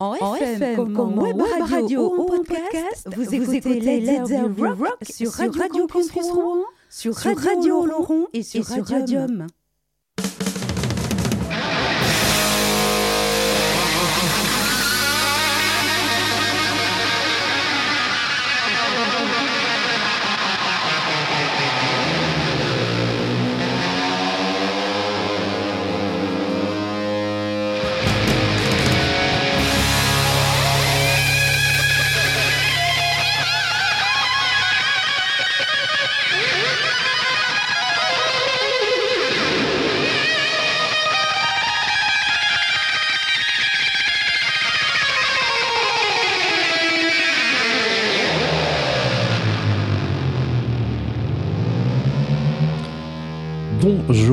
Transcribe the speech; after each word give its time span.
En, 0.00 0.14
FM, 0.34 0.94
comme, 0.94 0.98
en 0.98 1.22
web 1.22 1.42
radio, 1.68 2.14
ou 2.16 2.22
en 2.22 2.42
podcast, 2.42 3.06
vous, 3.14 3.34
écoutez 3.34 3.80
Let's 3.80 4.30
Rock, 4.58 4.78
rock 4.78 4.96
sur 5.02 5.30
Radio, 5.30 5.86
Campus 5.86 6.10
Rouen, 6.12 6.64
sur 6.88 7.14
Radio 7.14 7.84
Laurent 7.84 8.24
et 8.32 8.42
sur 8.42 8.64
Radium. 8.64 9.46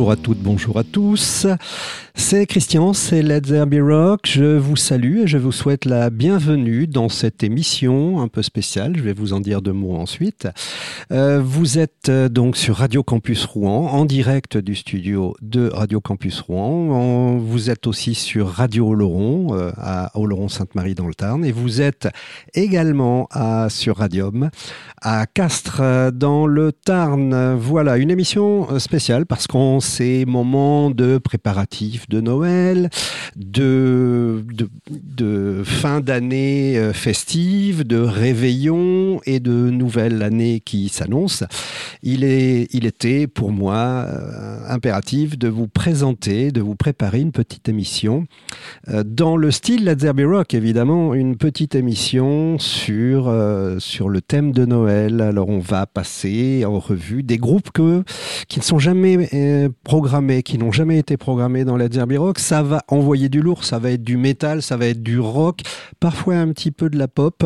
Bonjour 0.07 0.19
à 0.19 0.23
toutes, 0.23 0.37
bonjour 0.37 0.79
à 0.79 0.83
tous. 0.85 1.47
C'est 2.19 2.47
Christian, 2.47 2.93
c'est 2.93 3.21
Let's 3.21 3.47
There 3.47 3.79
Rock. 3.79 4.21
Je 4.25 4.57
vous 4.57 4.75
salue 4.75 5.19
et 5.19 5.27
je 5.27 5.37
vous 5.37 5.51
souhaite 5.51 5.85
la 5.85 6.09
bienvenue 6.09 6.85
dans 6.87 7.09
cette 7.09 7.43
émission 7.43 8.19
un 8.19 8.27
peu 8.27 8.41
spéciale. 8.41 8.97
Je 8.97 9.03
vais 9.03 9.13
vous 9.13 9.33
en 9.33 9.39
dire 9.39 9.61
deux 9.61 9.71
mots 9.71 9.95
ensuite. 9.95 10.47
Euh, 11.11 11.39
vous 11.41 11.77
êtes 11.77 12.09
euh, 12.09 12.27
donc 12.27 12.57
sur 12.57 12.77
Radio 12.77 13.01
Campus 13.03 13.45
Rouen, 13.45 13.91
en 13.91 14.03
direct 14.03 14.57
du 14.57 14.75
studio 14.75 15.35
de 15.41 15.69
Radio 15.69 16.01
Campus 16.01 16.41
Rouen. 16.41 17.37
vous 17.37 17.69
êtes 17.69 17.87
aussi 17.87 18.15
sur 18.15 18.49
Radio 18.49 18.89
Oloron, 18.89 19.55
euh, 19.55 19.71
à 19.77 20.11
Oloron-Sainte-Marie 20.15 20.95
dans 20.95 21.07
le 21.07 21.13
Tarn. 21.13 21.45
Et 21.45 21.51
vous 21.51 21.81
êtes 21.81 22.09
également 22.55 23.27
à, 23.31 23.69
sur 23.69 23.97
Radium, 23.97 24.49
à 25.01 25.27
Castres, 25.27 26.11
dans 26.11 26.47
le 26.47 26.73
Tarn. 26.73 27.55
Voilà, 27.55 27.97
une 27.97 28.09
émission 28.09 28.79
spéciale 28.79 29.27
parce 29.27 29.47
qu'on 29.47 29.79
ces 29.79 30.25
moments 30.25 30.89
de 30.89 31.19
préparatifs 31.19 32.06
de 32.07 32.21
Noël, 32.21 32.89
de, 33.35 34.43
de, 34.89 35.61
fin 35.65 35.99
d'année 35.99 36.77
euh, 36.77 36.93
festive, 36.93 37.85
de 37.85 37.97
réveillon 37.97 39.19
et 39.25 39.39
de 39.39 39.51
nouvelle 39.51 40.21
année 40.23 40.61
qui 40.63 40.89
s'annonce, 40.89 41.43
il, 42.03 42.23
il 42.23 42.85
était 42.85 43.27
pour 43.27 43.51
moi 43.51 44.05
euh, 44.07 44.59
impératif 44.69 45.37
de 45.37 45.49
vous 45.49 45.67
présenter, 45.67 46.51
de 46.51 46.61
vous 46.61 46.75
préparer 46.75 47.19
une 47.19 47.31
petite 47.31 47.67
émission 47.67 48.25
euh, 48.87 49.03
dans 49.05 49.35
le 49.35 49.51
style 49.51 49.85
Led 49.85 50.03
Rock, 50.25 50.53
évidemment, 50.53 51.13
une 51.13 51.35
petite 51.35 51.75
émission 51.75 52.57
sur, 52.59 53.33
sur 53.79 54.09
le 54.09 54.21
thème 54.21 54.51
de 54.51 54.65
Noël. 54.65 55.21
Alors 55.21 55.49
on 55.49 55.59
va 55.59 55.85
passer 55.85 56.63
en 56.65 56.79
revue 56.79 57.23
des 57.23 57.37
groupes 57.37 57.71
que, 57.71 58.03
qui 58.47 58.59
ne 58.59 58.63
sont 58.63 58.79
jamais 58.79 59.69
programmés, 59.83 60.43
qui 60.43 60.57
n'ont 60.57 60.71
jamais 60.71 60.97
été 60.97 61.17
programmés 61.17 61.65
dans 61.65 61.77
Rock, 62.17 62.39
ça 62.39 62.63
va 62.63 62.83
envoyer 62.87 63.29
du 63.29 63.41
lourd, 63.41 63.63
ça 63.63 63.79
va 63.79 63.91
être 63.91 64.03
du 64.03 64.17
métal, 64.17 64.61
ça 64.61 64.77
va 64.77 64.87
être 64.87 65.01
du 65.01 65.19
rock, 65.19 65.61
parfois 65.99 66.35
un 66.35 66.49
petit 66.49 66.71
peu 66.71 66.89
de 66.89 66.97
la 66.97 67.07
pop. 67.07 67.43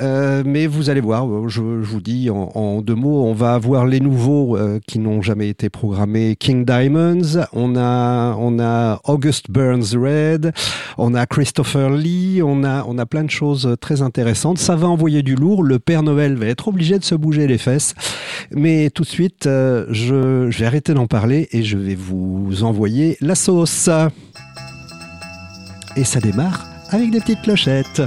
Euh, 0.00 0.42
mais 0.46 0.66
vous 0.66 0.90
allez 0.90 1.00
voir, 1.00 1.48
je, 1.48 1.60
vous 1.60 2.00
dis 2.00 2.30
en, 2.30 2.80
deux 2.82 2.94
mots, 2.94 3.24
on 3.24 3.32
va 3.32 3.54
avoir 3.54 3.86
les 3.86 4.00
nouveaux 4.00 4.56
euh, 4.56 4.78
qui 4.86 4.98
n'ont 4.98 5.22
jamais 5.22 5.48
été 5.48 5.70
programmés. 5.70 6.36
King 6.36 6.64
Diamonds, 6.64 7.44
on 7.52 7.76
a, 7.76 8.34
on 8.38 8.58
a 8.58 9.00
August 9.04 9.50
Burns 9.50 9.94
Red, 9.94 10.52
on 10.98 11.14
a 11.14 11.26
Christopher 11.26 11.90
Lee, 11.90 12.42
on 12.42 12.64
a, 12.64 12.84
on 12.86 12.98
a 12.98 13.06
plein 13.06 13.24
de 13.24 13.30
choses 13.30 13.76
très 13.80 14.02
intéressantes. 14.02 14.58
Ça 14.58 14.76
va 14.76 14.88
envoyer 14.88 15.22
du 15.22 15.34
lourd. 15.34 15.62
Le 15.62 15.78
Père 15.78 16.02
Noël 16.02 16.34
va 16.34 16.46
être 16.46 16.68
obligé 16.68 16.98
de 16.98 17.04
se 17.04 17.14
bouger 17.14 17.46
les 17.46 17.58
fesses. 17.58 17.94
Mais 18.50 18.90
tout 18.90 19.02
de 19.02 19.08
suite, 19.08 19.46
euh, 19.46 19.86
je, 19.90 20.50
je 20.50 20.58
vais 20.58 20.66
arrêter 20.66 20.94
d'en 20.94 21.06
parler 21.06 21.48
et 21.52 21.62
je 21.62 21.76
vais 21.78 21.94
vous 21.94 22.64
envoyer 22.64 23.16
la 23.20 23.34
sauce. 23.34 23.71
Et 25.96 26.04
ça 26.04 26.20
démarre 26.20 26.64
avec 26.90 27.10
des 27.10 27.20
petites 27.20 27.42
clochettes. 27.42 28.02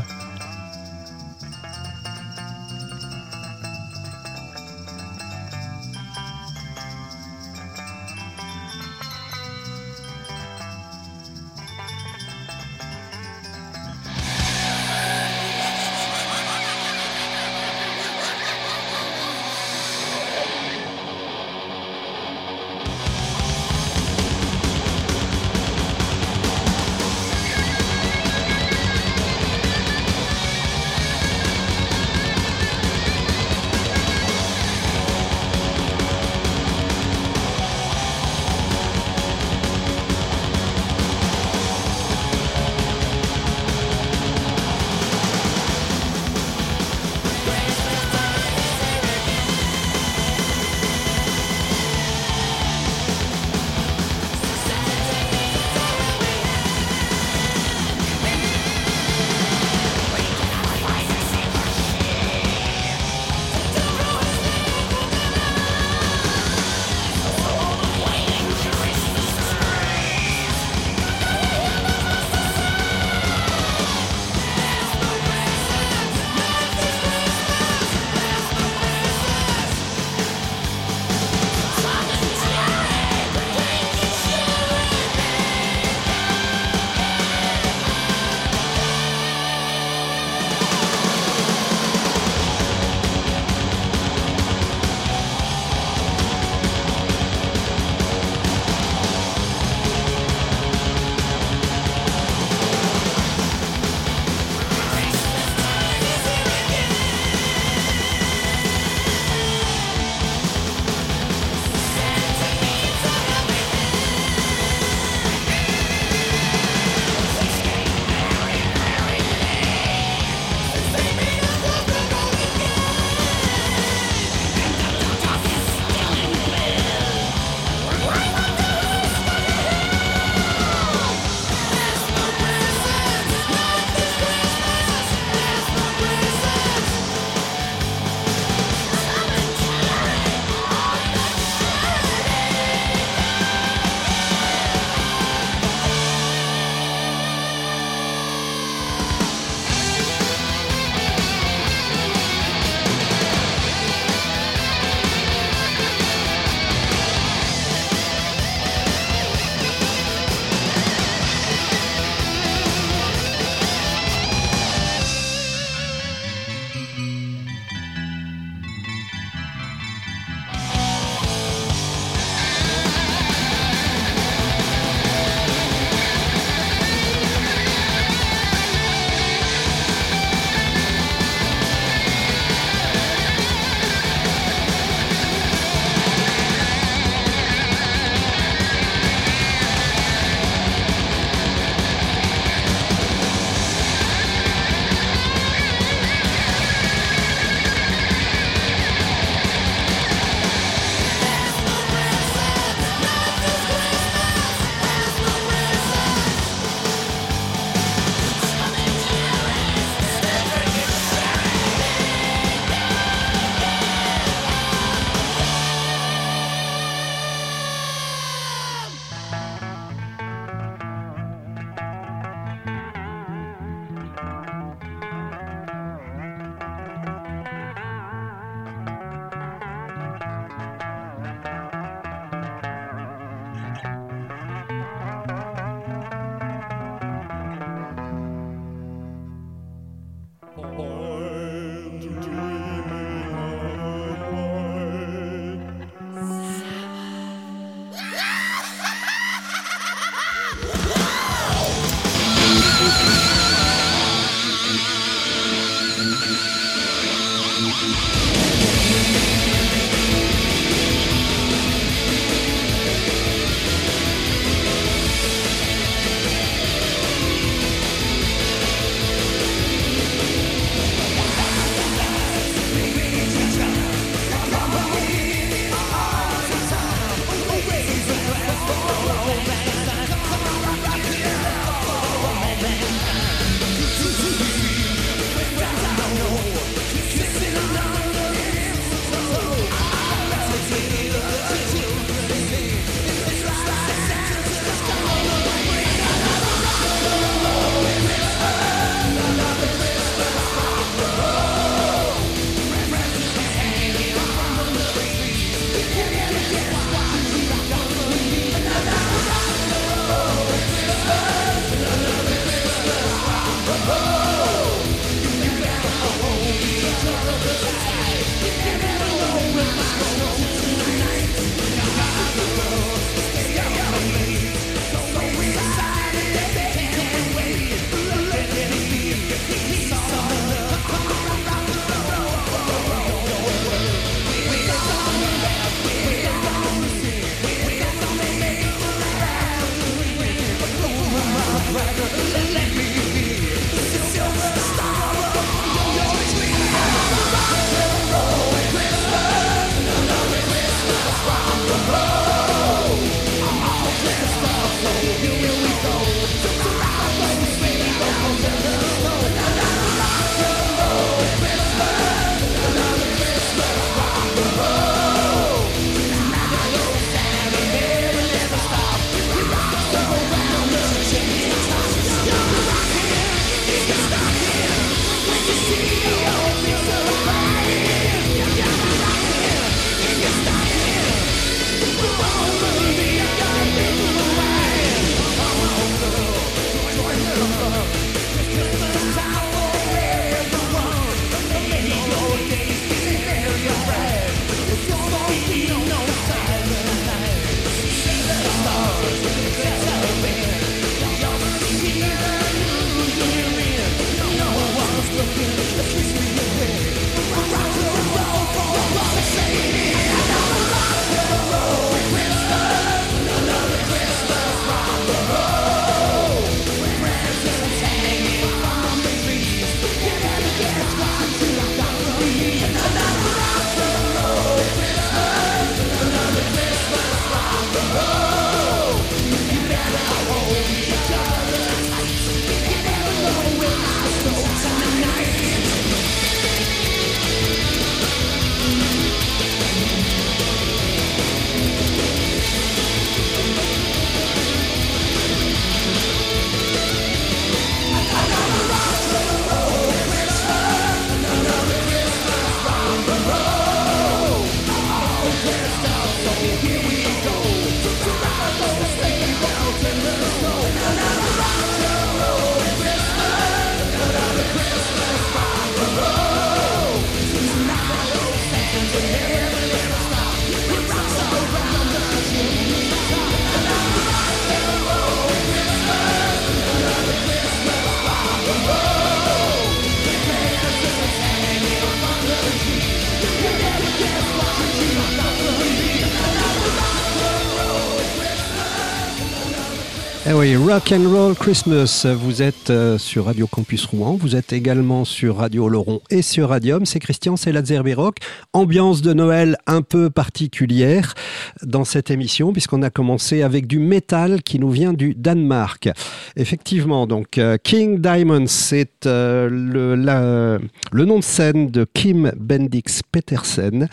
Rock 490.53 490.91
and 490.91 491.09
Roll 491.09 491.33
Christmas. 491.33 492.05
Vous 492.05 492.43
êtes 492.43 492.69
euh, 492.69 492.99
sur 492.99 493.25
Radio 493.25 493.47
Campus 493.47 493.85
Rouen. 493.85 494.15
Vous 494.15 494.35
êtes 494.35 494.53
également 494.53 495.03
sur 495.03 495.37
Radio 495.37 495.67
Laurent 495.67 496.01
et 496.11 496.21
sur 496.21 496.49
Radium. 496.49 496.85
C'est 496.85 496.99
Christian, 496.99 497.35
c'est 497.35 497.51
la 497.51 497.63
Rock. 497.95 498.17
Ambiance 498.53 499.01
de 499.01 499.13
Noël 499.13 499.57
un 499.65 499.81
peu 499.81 500.11
particulière 500.11 501.15
dans 501.63 501.83
cette 501.83 502.11
émission 502.11 502.53
puisqu'on 502.53 502.83
a 502.83 502.91
commencé 502.91 503.41
avec 503.41 503.65
du 503.65 503.79
métal 503.79 504.43
qui 504.43 504.59
nous 504.59 504.69
vient 504.69 504.93
du 504.93 505.15
Danemark. 505.15 505.89
Effectivement, 506.35 507.07
donc 507.07 507.39
euh, 507.39 507.57
King 507.63 507.99
Diamond, 507.99 508.45
c'est 508.45 509.07
euh, 509.07 509.49
le, 509.49 510.59
le 510.91 511.05
nom 511.05 511.17
de 511.19 511.23
scène 511.23 511.71
de 511.71 511.87
Kim 511.91 512.31
Bendix 512.37 513.01
Petersen. 513.11 513.87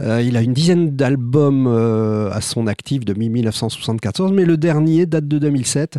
il 0.00 0.36
a 0.36 0.40
une 0.40 0.54
dizaine 0.54 0.96
d'albums 0.96 1.66
à 2.32 2.40
son 2.40 2.66
actif 2.68 3.04
depuis 3.04 3.28
1974, 3.28 4.32
mais 4.32 4.46
le 4.46 4.56
dernier 4.56 5.04
date 5.04 5.28
de 5.28 5.38
2007. 5.38 5.89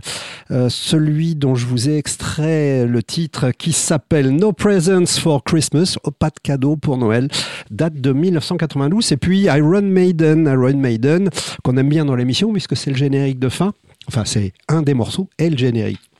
Euh, 0.51 0.69
celui 0.69 1.35
dont 1.35 1.55
je 1.55 1.65
vous 1.65 1.89
ai 1.89 1.97
extrait 1.97 2.85
le 2.85 3.03
titre 3.03 3.51
qui 3.51 3.71
s'appelle 3.71 4.29
No 4.31 4.51
Presents 4.51 5.19
for 5.19 5.43
Christmas, 5.43 5.97
oh, 6.03 6.11
pas 6.11 6.29
de 6.29 6.39
cadeau 6.41 6.75
pour 6.75 6.97
Noël, 6.97 7.27
date 7.69 7.95
de 7.95 8.11
1992. 8.11 9.11
Et 9.11 9.17
puis 9.17 9.41
Iron 9.43 9.81
Maiden, 9.81 10.47
Iron 10.47 10.77
Maiden, 10.77 11.29
qu'on 11.63 11.77
aime 11.77 11.89
bien 11.89 12.05
dans 12.05 12.15
l'émission 12.15 12.51
puisque 12.51 12.75
c'est 12.75 12.91
le 12.91 12.97
générique 12.97 13.39
de 13.39 13.49
fin. 13.49 13.73
Enfin, 14.07 14.25
c'est 14.25 14.53
un 14.67 14.81
des 14.81 14.93
morceaux 14.93 15.29
et 15.37 15.49
le 15.49 15.57
générique 15.57 16.10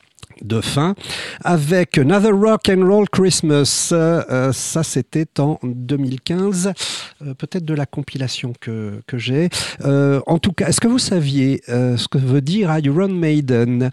de 0.44 0.60
fin 0.60 0.94
avec 1.44 1.98
Another 1.98 2.34
Rock 2.34 2.68
and 2.68 2.86
Roll 2.86 3.08
Christmas. 3.08 3.90
Euh, 3.92 4.52
ça, 4.52 4.82
c'était 4.82 5.40
en 5.40 5.58
2015, 5.62 6.72
euh, 7.22 7.34
peut-être 7.34 7.64
de 7.64 7.74
la 7.74 7.86
compilation 7.86 8.52
que, 8.60 9.00
que 9.06 9.18
j'ai. 9.18 9.48
Euh, 9.84 10.20
en 10.26 10.38
tout 10.38 10.52
cas, 10.52 10.68
est-ce 10.68 10.80
que 10.80 10.88
vous 10.88 10.98
saviez 10.98 11.62
ce 11.66 12.08
que 12.08 12.18
veut 12.18 12.40
dire 12.40 12.76
Iron 12.78 13.08
Maiden? 13.08 13.90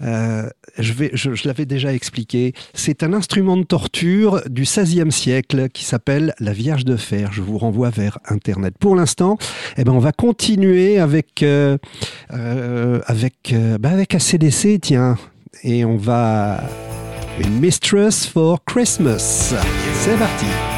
Je, 0.00 0.92
vais, 0.92 1.10
je, 1.14 1.30
l'avais 1.46 1.64
déjà 1.66 1.92
expliqué. 1.92 2.52
C'est 2.74 3.02
un 3.02 3.12
instrument 3.12 3.56
de 3.56 3.64
torture 3.64 4.42
du 4.48 4.62
XVIe 4.62 5.10
siècle 5.10 5.68
qui 5.70 5.84
s'appelle 5.84 6.34
la 6.38 6.52
Vierge 6.52 6.84
de 6.84 6.96
Fer. 6.96 7.32
Je 7.32 7.40
vous 7.40 7.58
renvoie 7.58 7.90
vers 7.90 8.18
Internet. 8.28 8.74
Pour 8.78 8.96
l'instant, 8.96 9.38
eh 9.76 9.84
ben, 9.84 9.92
on 9.92 9.98
va 9.98 10.12
continuer 10.12 10.98
avec, 10.98 11.44
avec, 12.30 13.54
bah 13.80 13.90
avec 13.90 14.14
ACDC, 14.14 14.80
tiens 14.82 15.16
et 15.62 15.84
on 15.84 15.96
va 15.96 16.60
une 17.38 17.60
Mistress 17.60 18.26
for 18.26 18.58
Christmas. 18.64 19.54
C'est 19.94 20.16
parti. 20.18 20.75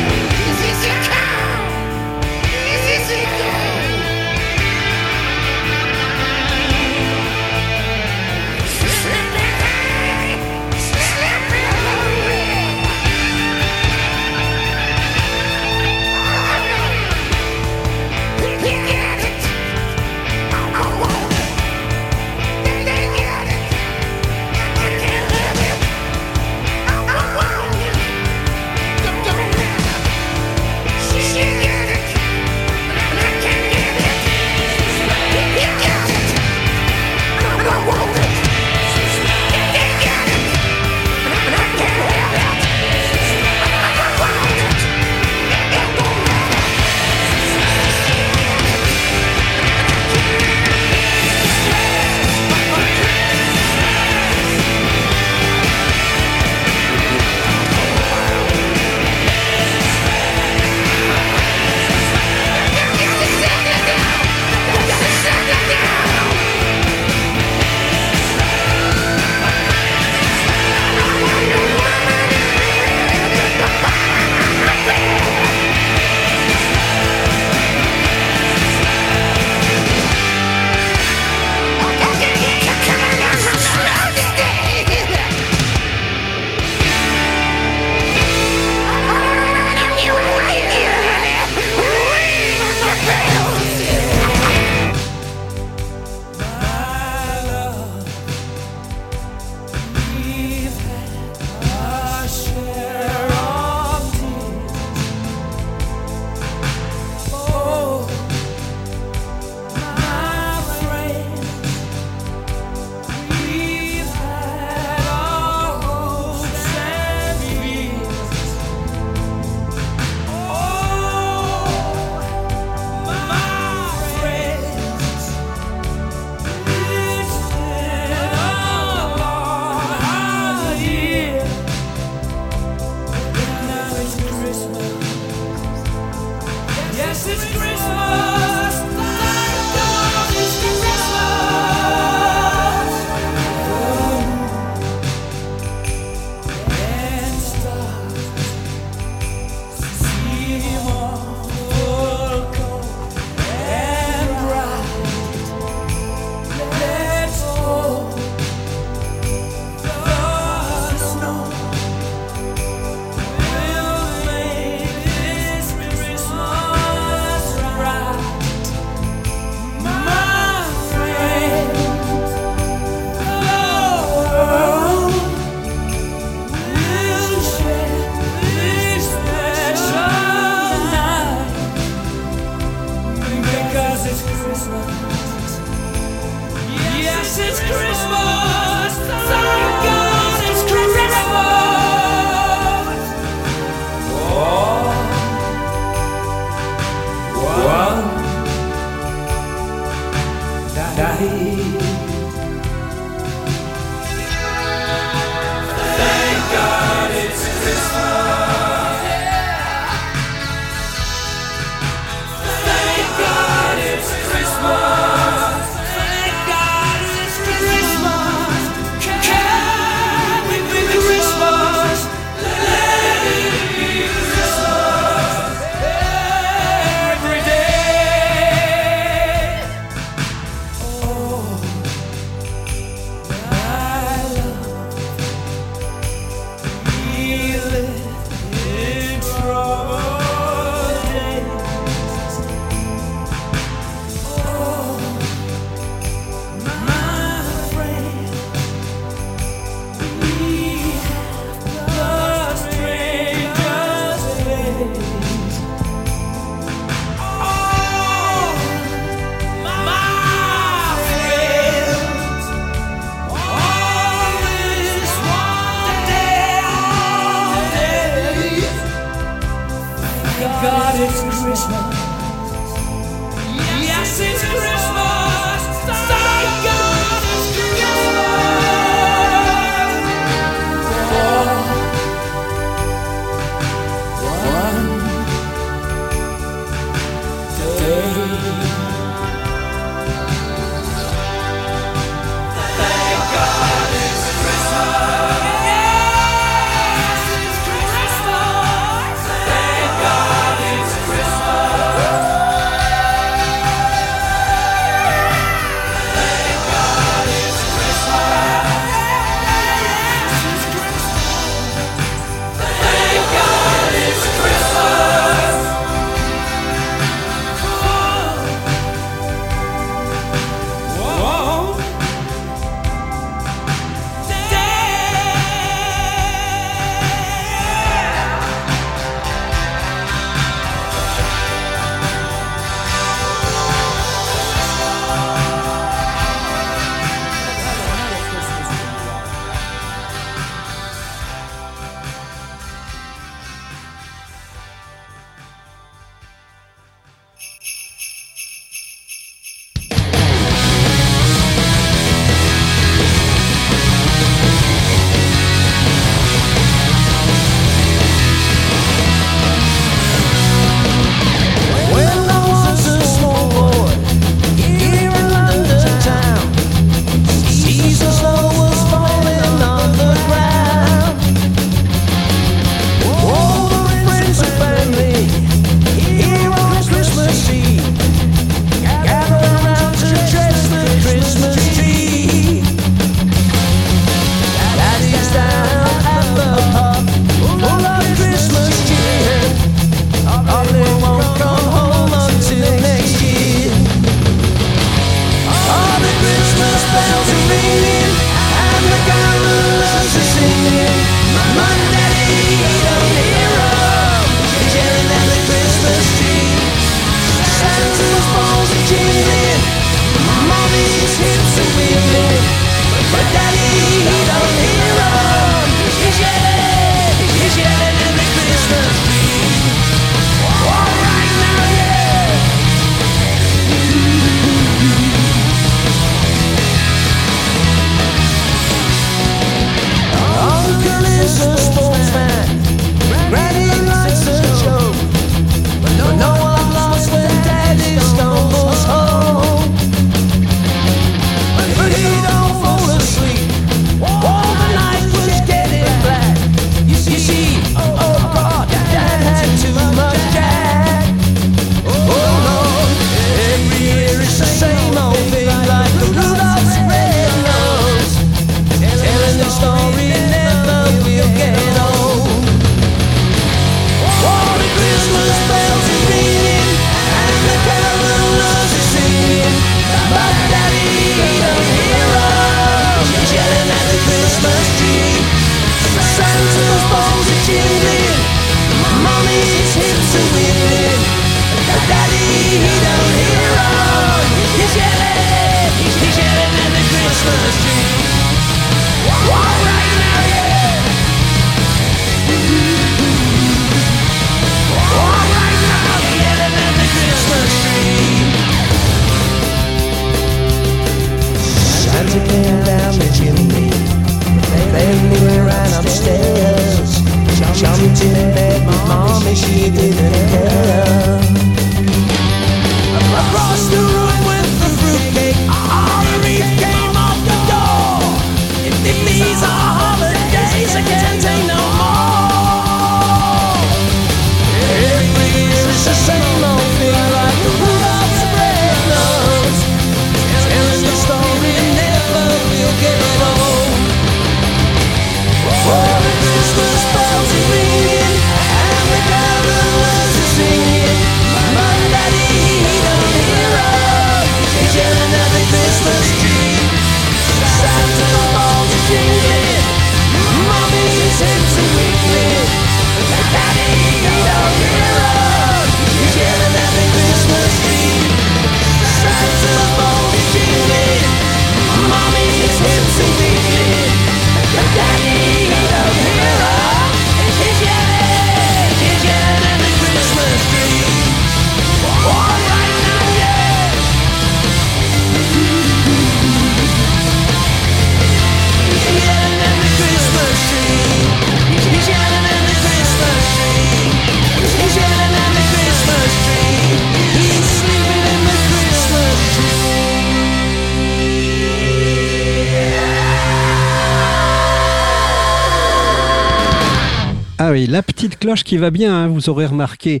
Petite 598.00 598.18
cloche 598.18 598.44
qui 598.44 598.56
va 598.56 598.70
bien, 598.70 598.94
hein, 598.94 599.08
vous 599.08 599.28
aurez 599.28 599.44
remarqué. 599.44 600.00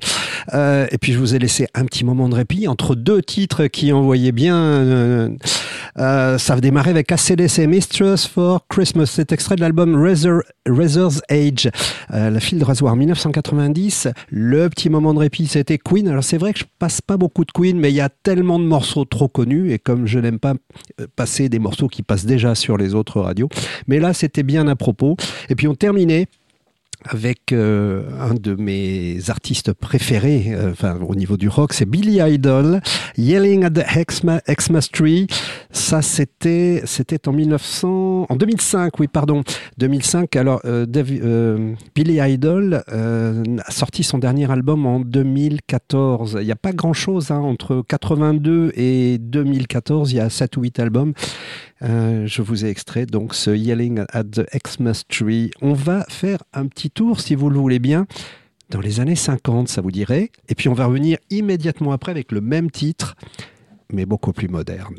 Euh, 0.54 0.86
et 0.90 0.96
puis 0.96 1.12
je 1.12 1.18
vous 1.18 1.34
ai 1.34 1.38
laissé 1.38 1.66
un 1.74 1.84
petit 1.84 2.02
moment 2.02 2.30
de 2.30 2.34
répit 2.34 2.66
entre 2.66 2.94
deux 2.94 3.20
titres 3.20 3.66
qui 3.66 3.92
envoyaient 3.92 4.32
bien. 4.32 4.56
Euh, 4.56 5.28
euh, 5.98 6.38
ça 6.38 6.54
va 6.54 6.62
démarrer 6.62 6.88
avec 6.88 7.12
ACDC 7.12 7.66
Mistress 7.66 8.26
for 8.26 8.66
Christmas. 8.68 9.04
C'est 9.04 9.32
extrait 9.32 9.56
de 9.56 9.60
l'album 9.60 10.02
Razor's 10.66 11.20
Age, 11.28 11.70
la 12.08 12.40
file 12.40 12.58
de 12.58 12.64
rasoir 12.64 12.96
1990. 12.96 14.08
Le 14.30 14.70
petit 14.70 14.88
moment 14.88 15.12
de 15.12 15.18
répit, 15.18 15.46
c'était 15.46 15.76
Queen. 15.76 16.08
Alors 16.08 16.24
c'est 16.24 16.38
vrai 16.38 16.54
que 16.54 16.60
je 16.60 16.64
passe 16.78 17.02
pas 17.02 17.18
beaucoup 17.18 17.44
de 17.44 17.52
Queen, 17.52 17.78
mais 17.78 17.90
il 17.90 17.96
y 17.96 18.00
a 18.00 18.08
tellement 18.08 18.58
de 18.58 18.64
morceaux 18.64 19.04
trop 19.04 19.28
connus 19.28 19.72
et 19.72 19.78
comme 19.78 20.06
je 20.06 20.18
n'aime 20.18 20.38
pas 20.38 20.54
passer 21.16 21.50
des 21.50 21.58
morceaux 21.58 21.88
qui 21.88 22.02
passent 22.02 22.24
déjà 22.24 22.54
sur 22.54 22.78
les 22.78 22.94
autres 22.94 23.20
radios, 23.20 23.50
mais 23.88 23.98
là 23.98 24.14
c'était 24.14 24.42
bien 24.42 24.68
à 24.68 24.76
propos. 24.76 25.16
Et 25.50 25.54
puis 25.54 25.68
on 25.68 25.74
terminait 25.74 26.28
avec 27.04 27.52
euh, 27.52 28.02
un 28.20 28.34
de 28.34 28.54
mes 28.54 29.18
artistes 29.28 29.72
préférés 29.72 30.46
euh, 30.48 30.72
enfin, 30.72 30.98
au 31.06 31.14
niveau 31.14 31.36
du 31.36 31.48
rock, 31.48 31.72
c'est 31.72 31.88
Billy 31.88 32.20
Idol, 32.20 32.80
Yelling 33.16 33.64
at 33.64 33.70
the 33.70 33.84
Xmas, 34.06 34.88
Tree. 34.92 35.26
Ça, 35.70 36.02
c'était, 36.02 36.82
c'était 36.84 37.28
en 37.28 37.32
1900, 37.32 38.26
en 38.28 38.36
2005, 38.36 38.98
oui, 38.98 39.08
pardon, 39.08 39.42
2005. 39.78 40.36
Alors, 40.36 40.60
euh, 40.64 40.86
Billy 41.94 42.20
Idol 42.20 42.82
a 42.86 43.70
sorti 43.70 44.02
son 44.02 44.18
dernier 44.18 44.50
album 44.50 44.86
en 44.86 45.00
2014. 45.00 46.38
Il 46.40 46.46
n'y 46.46 46.52
a 46.52 46.56
pas 46.56 46.72
grand-chose 46.72 47.30
hein, 47.30 47.40
entre 47.40 47.82
82 47.86 48.72
et 48.76 49.18
2014. 49.18 50.12
Il 50.12 50.16
y 50.16 50.20
a 50.20 50.30
7 50.30 50.56
ou 50.56 50.62
8 50.62 50.80
albums. 50.80 51.12
Euh, 51.82 52.26
je 52.26 52.42
vous 52.42 52.64
ai 52.64 52.68
extrait 52.68 53.06
donc 53.06 53.34
ce 53.34 53.50
Yelling 53.50 54.04
at 54.12 54.24
the 54.24 54.46
Xmas 54.54 55.02
Tree. 55.08 55.50
On 55.62 55.72
va 55.72 56.04
faire 56.08 56.42
un 56.52 56.66
petit 56.66 56.90
tour, 56.90 57.20
si 57.20 57.34
vous 57.34 57.50
le 57.50 57.58
voulez 57.58 57.78
bien, 57.78 58.06
dans 58.70 58.80
les 58.80 59.00
années 59.00 59.16
50, 59.16 59.68
ça 59.68 59.80
vous 59.80 59.90
dirait. 59.90 60.30
Et 60.48 60.54
puis 60.54 60.68
on 60.68 60.74
va 60.74 60.86
revenir 60.86 61.18
immédiatement 61.30 61.92
après 61.92 62.12
avec 62.12 62.32
le 62.32 62.40
même 62.40 62.70
titre, 62.70 63.16
mais 63.92 64.06
beaucoup 64.06 64.32
plus 64.32 64.48
moderne. 64.48 64.96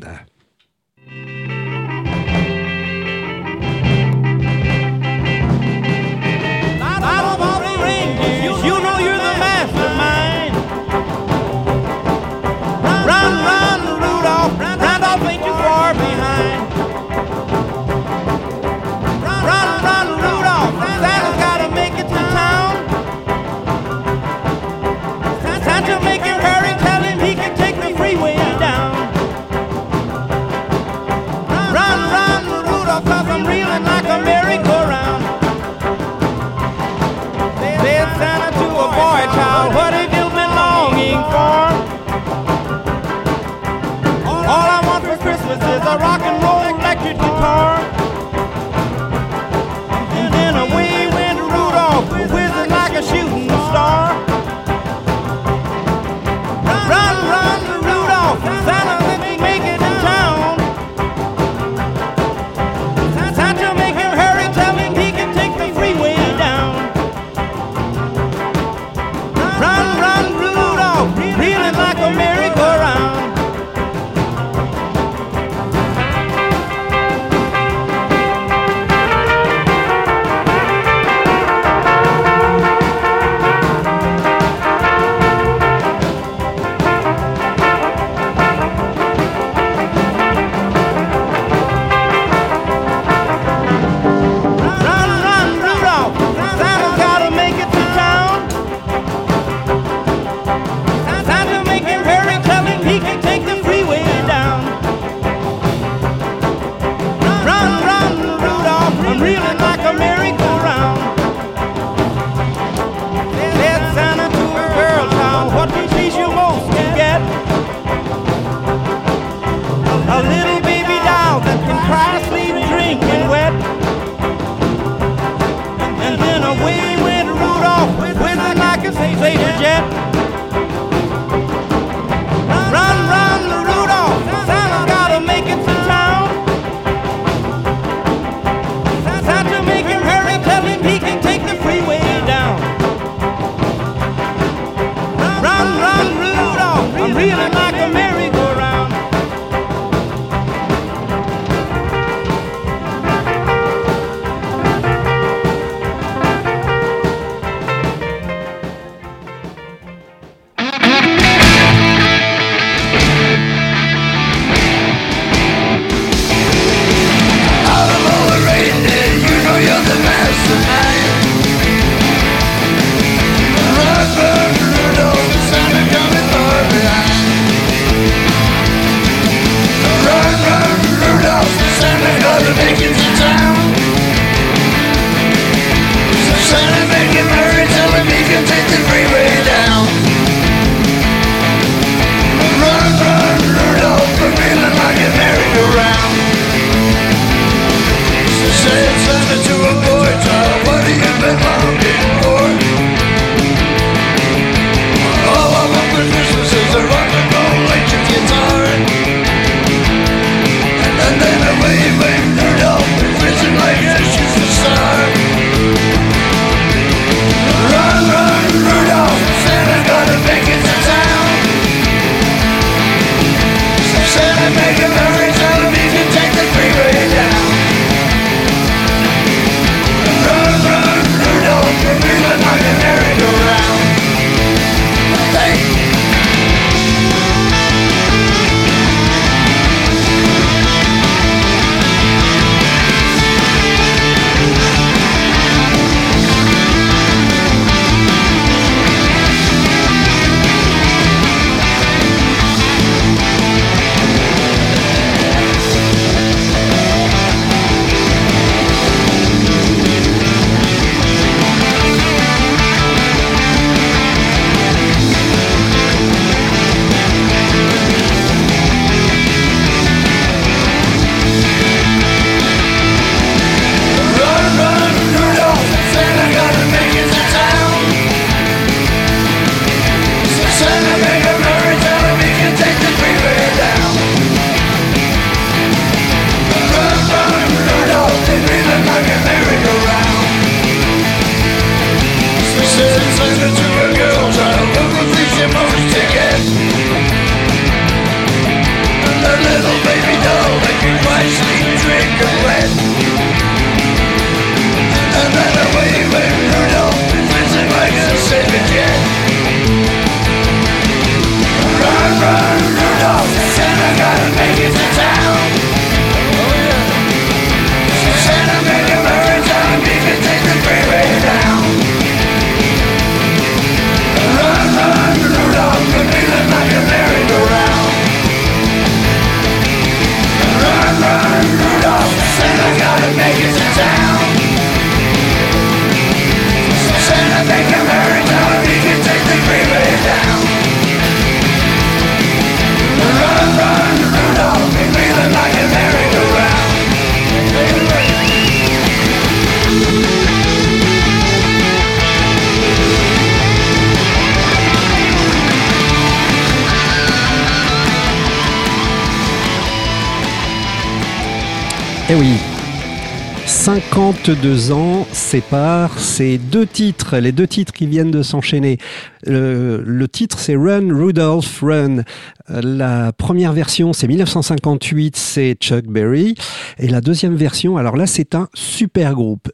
52 364.32 364.72
ans 364.72 365.06
séparent 365.12 365.98
ces 365.98 366.38
deux 366.38 366.66
titres, 366.66 367.18
les 367.18 367.32
deux 367.32 367.46
titres 367.46 367.70
qui 367.70 367.86
viennent 367.86 368.10
de 368.10 368.22
s'enchaîner. 368.22 368.78
Le, 369.26 370.06
titre 370.06 370.38
c'est 370.38 370.56
Run 370.56 370.88
Rudolph 370.90 371.60
Run. 371.60 372.02
La 372.48 373.12
première 373.12 373.52
version 373.52 373.92
c'est 373.92 374.08
1958, 374.08 375.16
c'est 375.16 375.54
Chuck 375.60 375.84
Berry. 375.84 376.34
Et 376.78 376.88
la 376.88 377.02
deuxième 377.02 377.36
version, 377.36 377.76
alors 377.76 377.94
là 377.94 378.06
c'est 378.06 378.34
un 378.34 378.48
super 378.54 379.12
groupe. 379.12 379.50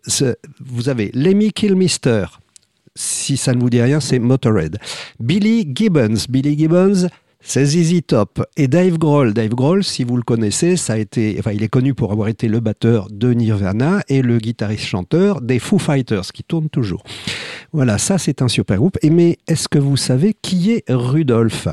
Vous 0.64 0.88
avez 0.88 1.10
Lemmy 1.12 1.50
Kilmister. 1.50 2.26
Si 2.94 3.36
ça 3.36 3.54
ne 3.54 3.60
vous 3.60 3.70
dit 3.70 3.82
rien, 3.82 3.98
c'est 3.98 4.20
Motorhead. 4.20 4.78
Billy 5.18 5.68
Gibbons. 5.74 6.26
Billy 6.28 6.56
Gibbons, 6.56 7.08
c'est 7.40 7.64
ZZ 7.64 8.00
Top 8.06 8.44
et 8.56 8.68
Dave 8.68 8.98
Grohl. 8.98 9.32
Dave 9.32 9.50
Grohl, 9.50 9.84
si 9.84 10.04
vous 10.04 10.16
le 10.16 10.22
connaissez, 10.22 10.76
ça 10.76 10.94
a 10.94 10.96
été, 10.98 11.36
enfin, 11.38 11.52
il 11.52 11.62
est 11.62 11.68
connu 11.68 11.94
pour 11.94 12.12
avoir 12.12 12.28
été 12.28 12.48
le 12.48 12.60
batteur 12.60 13.08
de 13.10 13.32
Nirvana 13.32 14.02
et 14.08 14.22
le 14.22 14.38
guitariste-chanteur 14.38 15.40
des 15.40 15.58
Foo 15.58 15.78
Fighters, 15.78 16.32
qui 16.32 16.42
tourne 16.42 16.68
toujours. 16.68 17.02
Voilà, 17.72 17.98
ça 17.98 18.18
c'est 18.18 18.42
un 18.42 18.48
super 18.48 18.78
groupe. 18.78 18.98
Et 19.02 19.10
mais 19.10 19.38
est-ce 19.46 19.68
que 19.68 19.78
vous 19.78 19.96
savez 19.96 20.34
qui 20.34 20.72
est 20.72 20.84
Rudolph? 20.88 21.68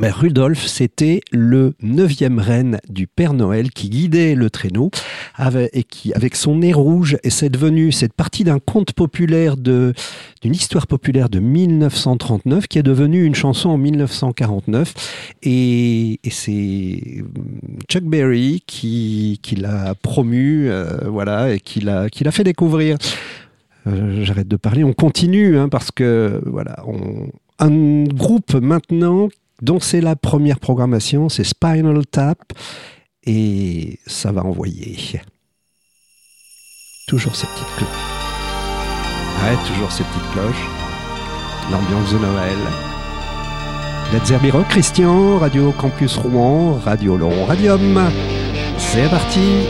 Mais 0.00 0.10
Rudolf, 0.10 0.66
c'était 0.66 1.20
le 1.32 1.74
neuvième 1.82 2.38
reine 2.38 2.80
du 2.88 3.06
Père 3.06 3.34
Noël 3.34 3.70
qui 3.70 3.90
guidait 3.90 4.34
le 4.34 4.48
traîneau 4.48 4.90
avec, 5.34 5.70
et 5.74 5.84
qui, 5.84 6.14
avec 6.14 6.34
son 6.34 6.56
nez 6.56 6.72
rouge, 6.72 7.18
et 7.24 7.30
c'est 7.30 7.50
devenu 7.50 7.92
cette 7.92 8.14
partie 8.14 8.42
d'un 8.42 8.58
conte 8.58 8.94
populaire 8.94 9.58
de, 9.58 9.92
d'une 10.40 10.54
histoire 10.54 10.86
populaire 10.86 11.28
de 11.28 11.40
1939 11.40 12.68
qui 12.68 12.78
est 12.78 12.82
devenue 12.82 13.24
une 13.24 13.34
chanson 13.34 13.68
en 13.68 13.76
1949. 13.76 14.94
Et, 15.42 16.18
c'est 16.30 17.22
Chuck 17.90 18.04
Berry 18.04 18.62
qui, 18.66 19.40
qui 19.42 19.56
l'a 19.56 19.94
promu, 19.94 20.70
euh, 20.70 21.08
voilà, 21.08 21.52
et 21.52 21.60
qui 21.60 21.80
l'a, 21.80 22.08
qui 22.08 22.24
l'a 22.24 22.30
fait 22.30 22.44
découvrir. 22.44 22.96
Euh, 23.86 24.24
j'arrête 24.24 24.48
de 24.48 24.56
parler, 24.56 24.84
on 24.84 24.94
continue, 24.94 25.58
hein, 25.58 25.68
parce 25.68 25.90
que 25.90 26.40
voilà, 26.46 26.76
un 27.58 28.04
groupe 28.04 28.54
maintenant 28.54 29.28
donc 29.60 29.84
c'est 29.84 30.00
la 30.00 30.16
première 30.16 30.58
programmation, 30.58 31.28
c'est 31.28 31.44
Spinal 31.44 32.06
Tap 32.06 32.52
et 33.24 33.98
ça 34.06 34.32
va 34.32 34.44
envoyer. 34.44 35.20
Toujours 37.06 37.36
ces 37.36 37.46
petites 37.46 37.76
cloches. 37.76 37.88
Ouais, 39.42 39.56
toujours 39.66 39.92
ces 39.92 40.04
petites 40.04 40.30
cloches. 40.32 40.66
L'ambiance 41.70 42.12
de 42.12 42.18
Noël. 42.18 42.58
Let's 44.12 44.30
Christian, 44.68 45.38
Radio 45.38 45.72
Campus 45.72 46.16
Rouen, 46.16 46.78
Radio 46.78 47.16
Laurent 47.16 47.46
Radium. 47.46 48.10
C'est 48.78 49.08
parti 49.08 49.66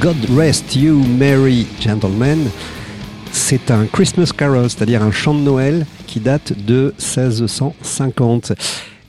God 0.00 0.16
Rest 0.36 0.74
You 0.74 0.98
Merry 1.06 1.68
Gentlemen, 1.78 2.48
c'est 3.30 3.70
un 3.70 3.86
Christmas 3.86 4.32
Carol, 4.36 4.68
c'est-à-dire 4.68 5.04
un 5.04 5.12
chant 5.12 5.34
de 5.34 5.40
Noël 5.40 5.86
qui 6.08 6.18
date 6.18 6.52
de 6.66 6.92
1650. 6.98 8.54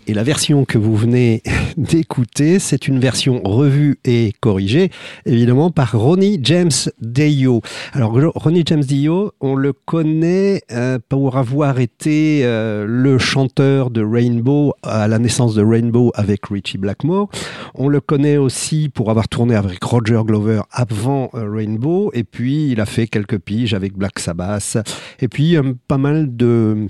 Et 0.06 0.14
la 0.14 0.22
version 0.22 0.64
que 0.64 0.78
vous 0.78 0.96
venez 0.96 1.42
d'écouter, 1.78 2.60
c'est 2.60 2.88
une 2.88 3.00
version 3.00 3.42
revue 3.44 4.00
et 4.04 4.34
corrigée, 4.40 4.90
évidemment, 5.26 5.70
par 5.70 5.98
Ronnie 5.98 6.40
James 6.44 6.72
Dio. 7.00 7.62
Alors, 7.94 8.18
Ronnie 8.36 8.64
James 8.66 8.84
Dio, 8.84 9.32
on 9.40 9.56
le 9.56 9.74
connaît 9.74 10.62
euh, 10.72 10.98
pour 11.08 11.38
avoir 11.38 11.80
été 11.80 12.42
euh, 12.44 12.86
le 12.88 13.18
chanteur 13.20 13.92
de 13.92 14.04
Rainbow 14.04 14.74
à 14.82 15.08
la 15.08 15.20
naissance 15.20 15.56
de 15.56 15.64
Rainbow 15.64 16.12
avec 16.16 16.48
Richie 16.48 16.78
Blackmore. 16.78 17.30
On 17.76 17.88
le 17.88 18.02
connaît 18.02 18.38
aussi 18.38 18.90
pour 18.90 19.12
avoir 19.12 19.28
tourné 19.28 19.56
avec 19.56 19.84
Roger 19.84 20.22
Glover 20.26 20.62
avant 20.72 21.30
euh, 21.36 21.50
Rainbow. 21.50 22.12
Et 22.14 22.24
puis, 22.24 22.72
il 22.72 22.82
a 22.82 22.86
fait 22.86 23.08
quelques 23.08 23.38
piges 23.38 23.74
avec 23.74 23.94
Black 23.94 24.20
Sabbath. 24.20 24.78
Et 25.20 25.28
puis, 25.28 25.56
pas 25.88 25.98
mal 25.98 26.36
de 26.36 26.88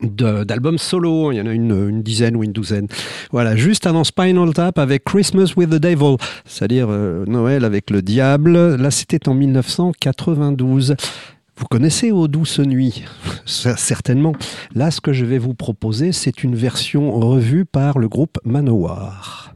d'albums 0.00 0.78
solo, 0.78 1.32
il 1.32 1.36
y 1.36 1.40
en 1.40 1.46
a 1.46 1.52
une, 1.52 2.02
dizaine 2.02 2.36
ou 2.36 2.44
une 2.44 2.52
douzaine. 2.52 2.86
Voilà, 3.32 3.56
juste 3.56 3.86
avant 3.86 4.04
Spinal 4.04 4.52
Tap 4.52 4.78
avec 4.78 5.04
Christmas 5.04 5.52
with 5.56 5.70
the 5.70 5.80
Devil, 5.80 6.16
c'est-à-dire 6.44 6.86
euh, 6.90 7.24
Noël 7.26 7.64
avec 7.64 7.90
le 7.90 8.02
diable. 8.02 8.76
Là, 8.76 8.90
c'était 8.90 9.28
en 9.28 9.34
1992. 9.34 10.94
Vous 11.56 11.66
connaissez 11.66 12.12
Aux 12.12 12.28
douces 12.28 12.60
nuits? 12.60 13.04
Certainement. 13.44 14.32
Là, 14.74 14.90
ce 14.90 15.00
que 15.00 15.12
je 15.12 15.24
vais 15.24 15.38
vous 15.38 15.54
proposer, 15.54 16.12
c'est 16.12 16.44
une 16.44 16.54
version 16.54 17.12
revue 17.12 17.64
par 17.64 17.98
le 17.98 18.08
groupe 18.08 18.38
Manowar. 18.44 19.52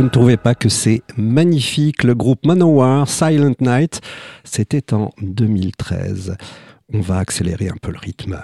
Vous 0.00 0.06
ne 0.06 0.10
trouvez 0.10 0.38
pas 0.38 0.54
que 0.54 0.70
c'est 0.70 1.02
magnifique 1.18 2.04
Le 2.04 2.14
groupe 2.14 2.46
Manowar, 2.46 3.06
Silent 3.06 3.52
Night, 3.60 4.00
c'était 4.44 4.94
en 4.94 5.10
2013. 5.20 6.38
On 6.94 7.00
va 7.02 7.18
accélérer 7.18 7.68
un 7.68 7.76
peu 7.76 7.92
le 7.92 7.98
rythme. 7.98 8.42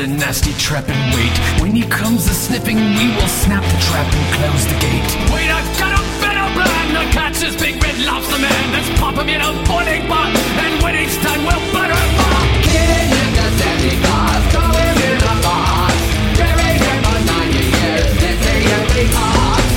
A 0.00 0.06
nasty 0.06 0.52
trap 0.54 0.88
and 0.88 1.14
wait. 1.14 1.36
When 1.60 1.72
he 1.72 1.82
comes 1.82 2.26
a 2.26 2.32
sniffing, 2.32 2.76
we 2.76 3.06
will 3.16 3.28
snap 3.28 3.62
the 3.62 3.78
trap 3.84 4.08
and 4.08 4.34
close 4.34 4.64
the 4.64 4.78
gate. 4.80 5.10
Wait, 5.28 5.50
I've 5.52 5.78
got 5.78 5.92
a 5.92 6.02
better 6.24 6.46
plan 6.56 6.86
to 6.96 7.04
catch 7.12 7.38
this 7.40 7.54
big 7.60 7.82
red 7.82 7.98
lobster 8.08 8.38
man. 8.38 8.72
Let's 8.72 8.88
pop 8.98 9.14
him 9.16 9.28
in 9.28 9.40
a 9.40 9.52
boiling 9.68 10.06
pot, 10.08 10.32
and 10.32 10.82
when 10.82 10.94
he's 10.94 11.16
done, 11.22 11.44
we'll 11.44 11.64
butter 11.72 11.92
him 11.92 12.16
up. 12.16 12.48
King 12.64 13.12
in 13.12 13.30
the 13.36 13.46
Santa 13.60 13.94
Claus, 14.00 14.42
throw 14.52 14.72
him 14.72 14.96
in 15.04 15.20
a 15.20 15.36
box. 15.44 15.94
Buried 16.38 16.80
him 16.80 16.98
for 17.04 17.20
90 17.20 17.60
years, 17.60 18.10
it's 18.24 18.46
a 18.48 18.56
empty 18.72 19.04
box. 19.12 19.69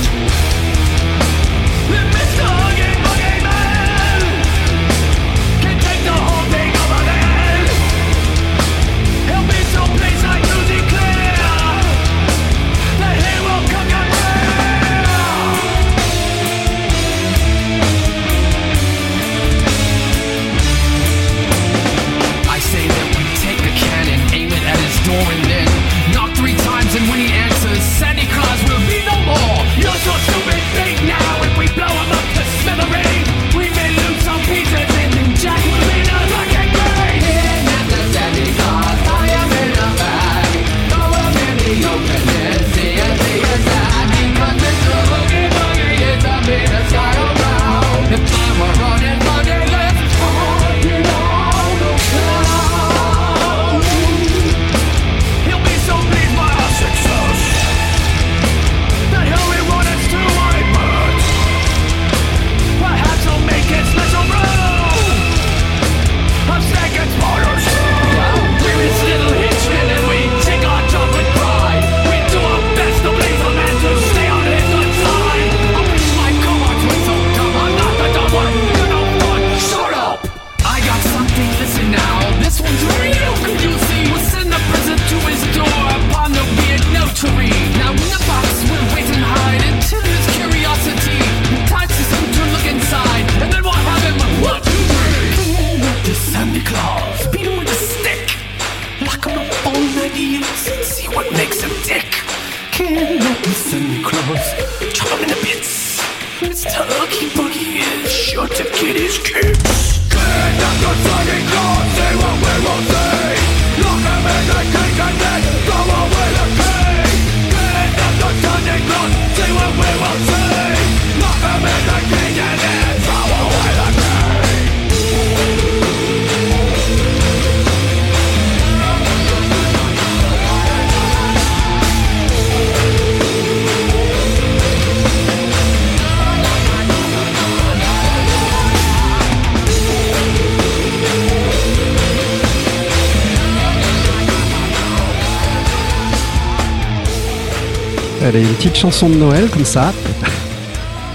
Chanson 148.84 149.08
de 149.08 149.14
Noël 149.14 149.48
comme 149.48 149.64
ça. 149.64 149.94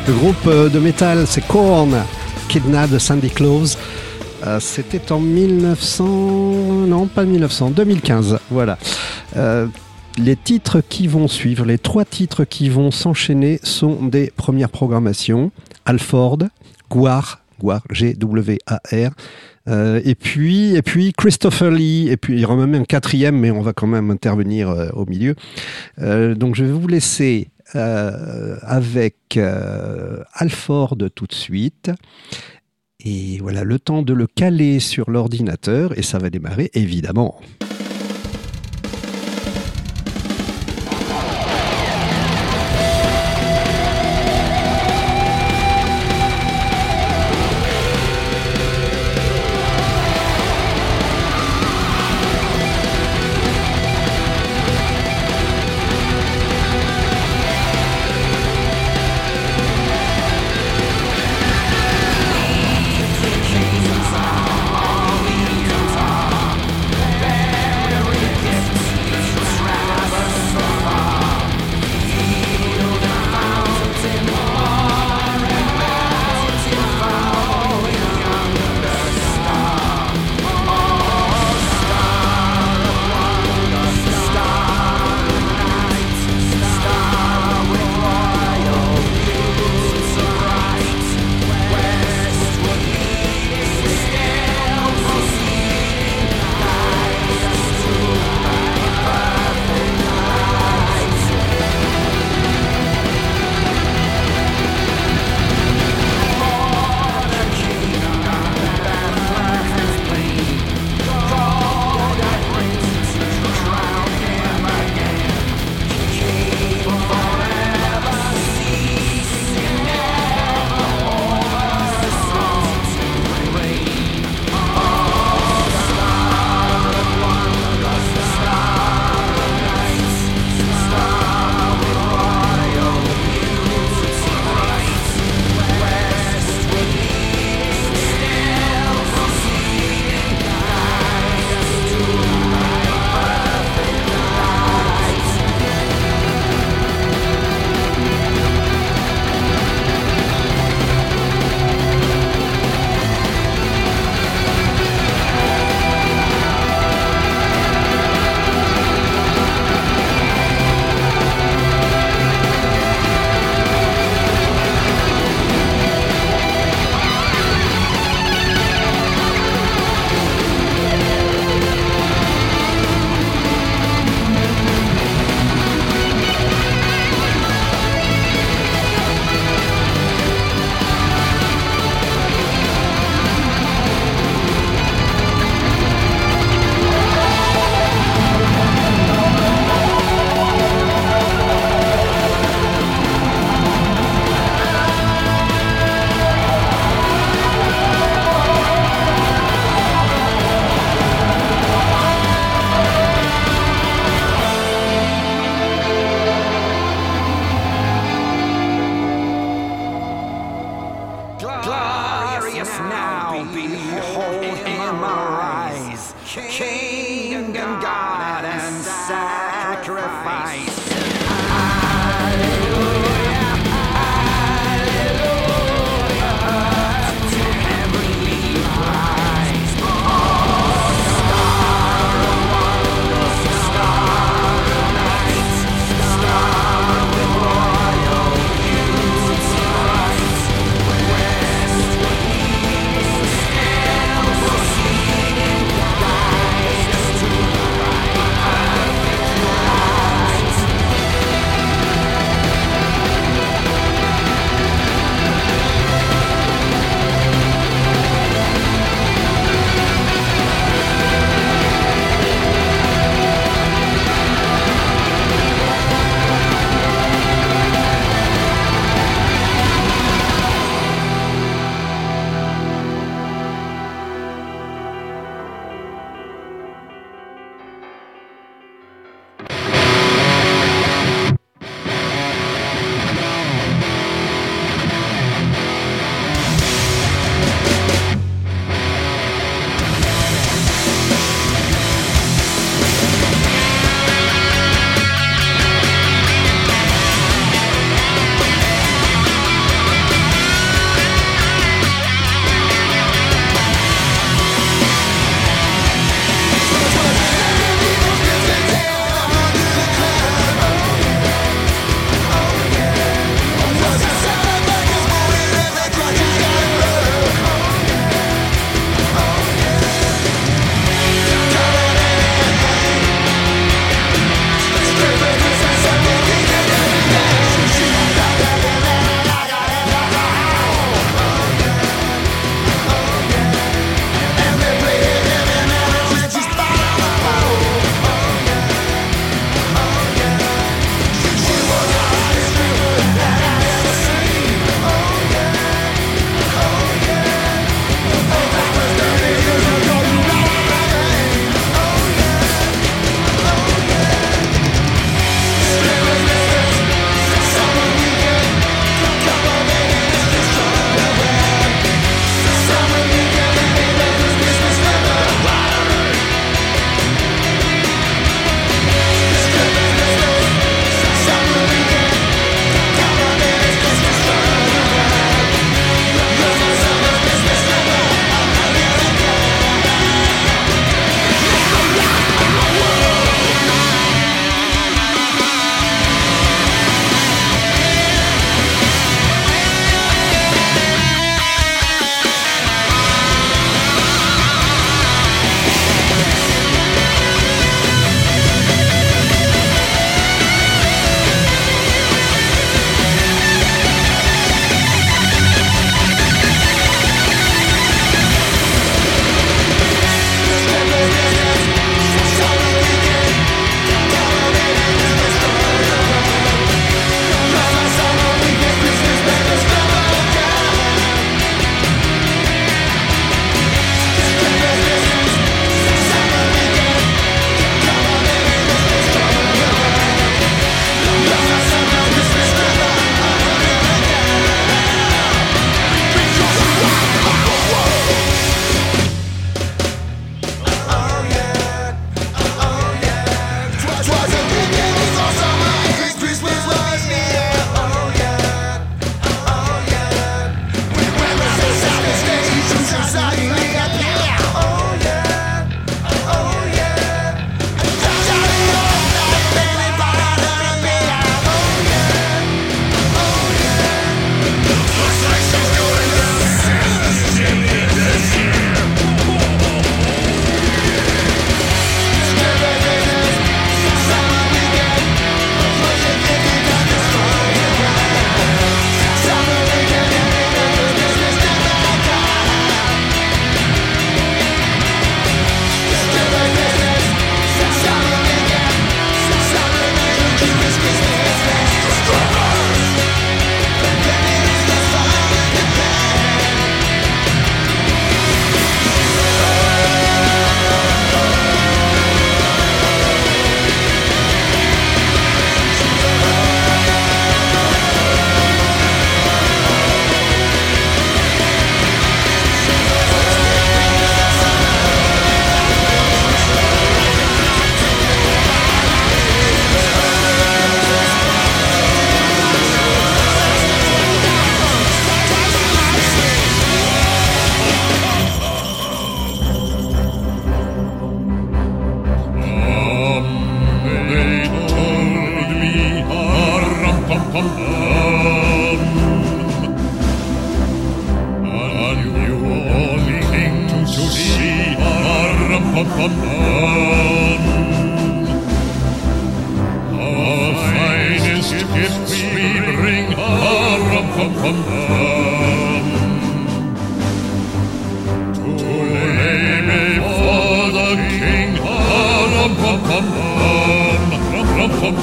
Le 0.07 0.13
groupe 0.15 0.47
euh, 0.47 0.70
de 0.70 0.80
métal, 0.80 1.28
c'est 1.28 1.45
Korn, 1.45 1.95
Kidnap 2.47 2.89
de 2.89 2.97
Sandy 2.97 3.30
Claus. 3.30 3.78
Euh, 4.47 4.59
C'était 4.59 5.11
en 5.11 5.20
1900... 5.20 6.03
Non, 6.88 7.05
pas 7.05 7.26
1900, 7.26 7.70
2015. 7.70 8.39
Voilà. 8.49 8.80
Euh, 9.38 9.67
les 10.17 10.36
titres 10.36 10.82
qui 10.82 11.05
vont 11.05 11.28
suivre, 11.28 11.63
les 11.63 11.78
trois 11.78 12.05
titres 12.05 12.43
qui 12.43 12.70
vont 12.70 12.89
s'enchaîner 12.89 13.59
sont 13.61 14.01
des 14.01 14.32
premières 14.36 14.72
programmations. 14.72 15.51
Alford, 15.86 16.39
Guar, 16.89 17.43
Guar, 17.61 17.84
G-W-A-R, 17.91 19.11
euh, 19.67 20.01
et 20.03 20.15
puis, 20.15 20.76
et 20.76 20.82
puis 20.82 21.13
Christopher 21.15 21.70
Lee, 21.70 22.09
et 22.09 22.17
puis 22.17 22.34
il 22.34 22.39
y 22.39 22.45
aura 22.45 22.55
même 22.55 22.74
un 22.74 22.84
quatrième, 22.84 23.38
mais 23.38 23.51
on 23.51 23.61
va 23.61 23.74
quand 23.74 23.86
même 23.86 24.09
intervenir 24.09 24.89
au 24.93 25.05
milieu. 25.05 25.36
Donc 25.99 26.55
je 26.55 26.63
vais 26.63 26.72
vous 26.72 26.88
laisser 26.88 27.49
euh, 27.76 28.57
avec 28.63 29.38
euh, 29.38 30.24
Alford 30.34 30.97
tout 31.13 31.28
de 31.28 31.34
suite. 31.34 31.91
Et 33.03 33.38
voilà, 33.39 33.63
le 33.63 33.80
temps 33.80 34.01
de 34.01 34.13
le 34.13 34.28
caler 34.28 34.80
sur 34.80 35.09
l'ordinateur, 35.09 35.97
et 35.97 36.01
ça 36.01 36.17
va 36.17 36.30
démarrer 36.30 36.70
évidemment. 36.74 37.39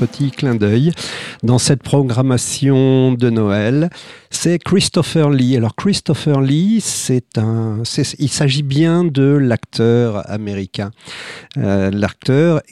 petit 0.00 0.30
clin 0.30 0.54
d'œil 0.54 0.92
dans 1.42 1.58
cette 1.58 1.82
programmation 1.82 3.12
de 3.12 3.28
Noël. 3.28 3.90
C'est 4.30 4.58
Christopher 4.58 5.28
Lee. 5.28 5.58
Alors 5.58 5.76
Christopher 5.76 6.40
Lee, 6.40 6.80
c'est 6.80 7.36
un, 7.36 7.82
il 8.18 8.30
s'agit 8.30 8.62
bien 8.62 9.04
de 9.04 9.36
l'acteur 9.36 10.28
américain. 10.30 10.90
Euh, 11.58 11.90
l'acteur 11.90 12.62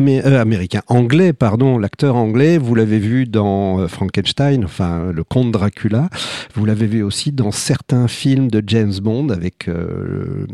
euh, 0.00 0.40
américain, 0.40 0.82
anglais, 0.88 1.32
pardon, 1.32 1.78
l'acteur 1.78 2.16
anglais, 2.16 2.58
vous 2.58 2.74
l'avez 2.74 2.98
vu 2.98 3.26
dans 3.26 3.78
euh, 3.78 3.86
Frankenstein, 3.86 4.64
enfin 4.64 5.12
le 5.12 5.22
comte 5.22 5.52
Dracula, 5.52 6.08
vous 6.54 6.64
l'avez 6.64 6.86
vu 6.86 7.04
aussi 7.04 7.30
dans 7.30 7.52
certains 7.52 8.08
films 8.08 8.50
de 8.50 8.62
James 8.66 8.94
Bond 9.00 9.28
avec 9.28 9.68
euh, 9.68 10.46